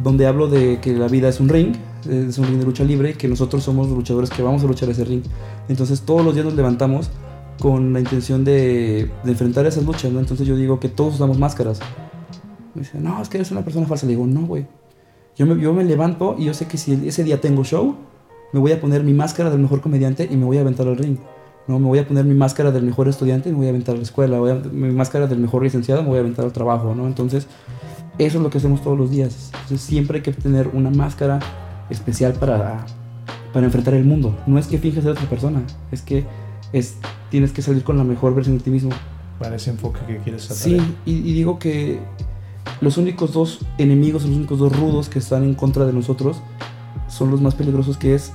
donde 0.04 0.28
hablo 0.28 0.48
de 0.48 0.80
que 0.80 0.94
la 0.94 1.08
vida 1.08 1.30
es 1.30 1.40
un 1.40 1.50
ring, 1.50 1.76
es 2.10 2.38
un 2.38 2.46
ring 2.46 2.60
de 2.60 2.66
lucha 2.66 2.84
libre 2.84 3.14
que 3.14 3.28
nosotros 3.28 3.64
somos 3.64 3.88
los 3.88 3.98
luchadores 3.98 4.30
que 4.30 4.42
vamos 4.42 4.64
a 4.64 4.68
luchar 4.68 4.90
ese 4.90 5.06
ring. 5.06 5.24
Entonces 5.70 6.02
todos 6.02 6.24
los 6.24 6.34
días 6.34 6.46
nos 6.46 6.56
levantamos 6.56 7.10
con 7.60 7.94
la 7.94 8.00
intención 8.00 8.44
de, 8.44 9.10
enfrentar 9.26 9.66
esas 9.66 9.86
luchas, 9.86 10.12
¿no? 10.12 10.20
Entonces 10.20 10.48
yo 10.48 10.56
digo 10.56 10.80
que 10.80 10.90
todos 10.90 11.16
usamos 11.16 11.38
máscaras. 11.38 11.80
Me 12.74 12.82
dice, 12.82 13.00
no, 13.00 13.22
es 13.22 13.30
que 13.30 13.38
eres 13.38 13.52
una 13.52 13.64
persona 13.64 13.86
falsa. 13.86 14.06
Le 14.06 14.12
digo, 14.14 14.26
no, 14.26 14.42
güey. 14.46 14.66
Yo 15.38 15.46
me, 15.46 15.60
yo 15.62 15.74
me 15.74 15.84
levanto 15.84 16.36
y 16.38 16.46
yo 16.46 16.54
sé 16.54 16.68
que 16.68 16.78
si 16.78 16.94
ese 17.08 17.24
día 17.24 17.40
tengo 17.40 17.64
show, 17.64 17.96
me 18.52 18.60
voy 18.60 18.72
a 18.72 18.82
poner 18.82 19.04
mi 19.04 19.14
máscara 19.14 19.50
del 19.50 19.60
mejor 19.60 19.82
comediante 19.82 20.28
y 20.30 20.38
me 20.38 20.46
voy 20.46 20.58
a 20.58 20.62
aventar 20.62 20.88
al 20.88 20.98
ring. 20.98 21.18
No, 21.68 21.80
me 21.80 21.88
voy 21.88 22.00
a 22.00 22.08
poner 22.08 22.26
mi 22.26 22.34
máscara 22.34 22.72
del 22.72 22.84
mejor 22.84 23.08
estudiante 23.08 23.50
y 23.50 23.52
me 23.54 23.60
voy 23.60 23.68
a 23.68 23.70
aventar 23.70 23.96
a 23.96 23.98
la 23.98 24.04
escuela. 24.04 24.40
Voy 24.40 24.52
a- 24.52 24.56
mi 24.56 24.92
máscara 24.92 25.28
del 25.28 25.40
mejor 25.40 25.64
licenciado 25.64 26.04
me 26.04 26.10
voy 26.10 26.18
a 26.18 26.22
aventar 26.22 26.46
al 26.46 26.52
trabajo, 26.52 26.94
¿no? 26.94 27.08
Entonces, 27.08 27.48
eso 28.18 28.38
es 28.38 28.44
lo 28.44 28.50
que 28.50 28.58
hacemos 28.60 28.82
todos 28.82 28.98
los 28.98 29.12
días. 29.12 29.50
Entonces, 29.54 29.82
siempre 29.82 30.18
hay 30.18 30.24
que 30.24 30.34
tener 30.34 30.70
una 30.74 30.90
máscara 30.90 31.40
especial 31.90 32.34
para, 32.34 32.86
para 33.54 33.66
enfrentar 33.66 33.94
el 33.94 34.06
mundo. 34.06 34.38
No 34.48 34.58
es 34.60 34.68
que 34.68 34.78
finges 34.78 35.04
ser 35.04 35.12
otra 35.14 35.30
persona, 35.30 35.62
es 35.92 36.02
que 36.02 36.26
es, 36.72 36.98
tienes 37.30 37.52
que 37.52 37.62
salir 37.62 37.84
con 37.84 37.98
la 37.98 38.04
mejor 38.04 38.34
versión 38.36 38.58
de 38.58 38.64
ti 38.64 38.70
mismo. 38.70 38.92
Para 39.40 39.56
ese 39.56 39.72
enfoque 39.72 40.00
que 40.08 40.18
quieres 40.20 40.44
Sí, 40.44 40.76
atraer. 40.76 40.92
y, 41.06 41.12
y 41.12 41.34
digo 41.34 41.60
que 41.60 42.00
los 42.82 42.98
únicos 42.98 43.34
dos 43.34 43.60
enemigos, 43.78 44.24
los 44.24 44.36
únicos 44.36 44.60
dos 44.60 44.78
rudos 44.78 45.10
que 45.10 45.20
están 45.20 45.44
en 45.44 45.54
contra 45.54 45.86
de 45.86 45.94
nosotros 45.94 46.42
son 47.08 47.30
los 47.32 47.42
más 47.42 47.56
peligrosos 47.56 47.98
que 47.98 48.16
es 48.16 48.32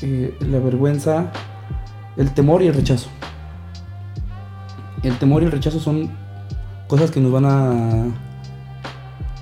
eh, 0.00 0.36
la 0.40 0.58
vergüenza, 0.58 1.30
el 2.16 2.32
temor 2.32 2.62
y 2.62 2.66
el 2.66 2.74
rechazo. 2.74 3.08
El 5.02 5.16
temor 5.18 5.42
y 5.42 5.46
el 5.46 5.52
rechazo 5.52 5.80
son 5.80 6.10
cosas 6.88 7.10
que 7.10 7.20
nos 7.20 7.32
van 7.32 7.44
a 7.46 8.04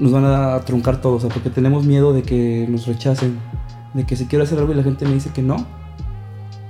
nos 0.01 0.11
van 0.13 0.25
a 0.25 0.59
truncar 0.61 1.01
todo, 1.01 1.15
o 1.17 1.21
sea, 1.21 1.29
porque 1.31 1.51
tenemos 1.51 1.85
miedo 1.85 2.13
de 2.13 2.23
que 2.23 2.67
nos 2.69 2.87
rechacen, 2.87 3.39
de 3.95 4.05
que 4.05 4.17
si 4.17 4.27
quiero 4.27 4.45
hacer 4.45 4.59
algo 4.59 4.73
y 4.73 4.77
la 4.77 4.83
gente 4.83 5.05
me 5.07 5.13
dice 5.15 5.31
que 5.31 5.43
no, 5.43 5.65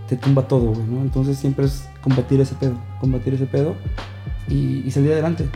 te 0.09 0.17
tumba 0.17 0.43
todo, 0.49 0.73
güey, 0.73 0.87
¿no? 0.87 1.01
Entonces 1.03 1.39
siempre 1.39 1.67
es 1.67 1.89
combatir 2.03 2.41
ese 2.41 2.55
pedo, 2.57 2.75
combatir 3.01 3.35
ese 3.35 3.47
pedo 3.47 3.75
y, 4.49 4.83
y 4.85 4.91
salir 4.91 5.13
adelante 5.13 5.49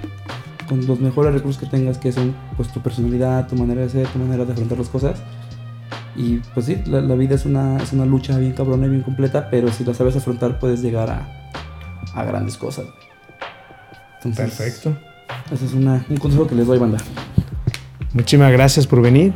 con 0.69 0.87
los 0.87 1.01
mejores 1.01 1.35
recursos 1.35 1.61
que 1.61 1.67
tengas, 1.69 1.99
que 1.99 2.13
son 2.13 2.35
pues 2.57 2.69
tu 2.73 2.81
personalidad, 2.81 3.49
tu 3.49 3.57
manera 3.57 3.81
de 3.83 3.89
ser, 3.89 4.07
tu 4.09 4.19
manera 4.19 4.45
de 4.45 4.53
afrontar 4.53 4.79
las 4.79 4.89
cosas. 4.89 5.19
Y 6.17 6.37
pues 6.55 6.67
sí, 6.67 6.81
la, 6.87 7.01
la 7.01 7.17
vida 7.17 7.35
es 7.35 7.45
una, 7.45 7.77
es 7.79 7.93
una 7.93 8.07
lucha 8.07 8.39
bien 8.39 8.53
cabrona 8.53 8.87
y 8.87 8.91
bien 8.91 9.03
completa, 9.03 9.49
pero 9.51 9.71
si 9.73 9.85
la 9.85 9.93
sabes 9.95 10.15
afrontar 10.15 10.61
puedes 10.61 10.81
llegar 10.81 11.11
a, 11.11 11.51
a 12.15 12.23
grandes 12.25 12.57
cosas. 12.57 12.87
Entonces, 14.23 14.55
Perfecto. 14.57 14.97
Ese 15.51 15.67
es 15.67 15.75
una- 15.75 16.07
un 16.09 16.17
consejo 16.19 16.47
que 16.47 16.55
les 16.55 16.67
doy, 16.67 16.79
banda. 16.79 16.99
Muchísimas 18.15 18.53
gracias 18.53 18.87
por 18.87 19.03
venir. 19.03 19.35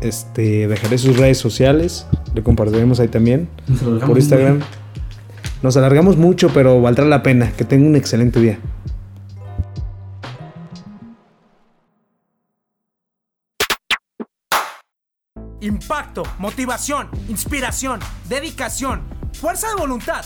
Este, 0.00 0.66
dejaré 0.66 0.96
sus 0.96 1.16
redes 1.18 1.36
sociales. 1.38 2.06
Le 2.34 2.42
compartiremos 2.42 3.00
ahí 3.00 3.08
también. 3.08 3.48
Por 4.06 4.16
Instagram. 4.16 4.60
Nos 5.62 5.76
alargamos 5.76 6.16
mucho, 6.16 6.48
pero 6.52 6.80
valdrá 6.80 7.04
la 7.04 7.22
pena. 7.22 7.52
Que 7.52 7.64
tenga 7.64 7.86
un 7.86 7.96
excelente 7.96 8.40
día. 8.40 8.58
Impacto, 15.60 16.22
motivación, 16.38 17.08
inspiración, 17.28 18.00
dedicación, 18.28 19.02
fuerza 19.34 19.68
de 19.68 19.74
voluntad, 19.74 20.24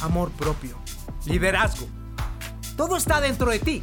amor 0.00 0.30
propio, 0.30 0.78
liderazgo. 1.26 1.88
Todo 2.76 2.96
está 2.96 3.20
dentro 3.20 3.50
de 3.50 3.58
ti. 3.58 3.82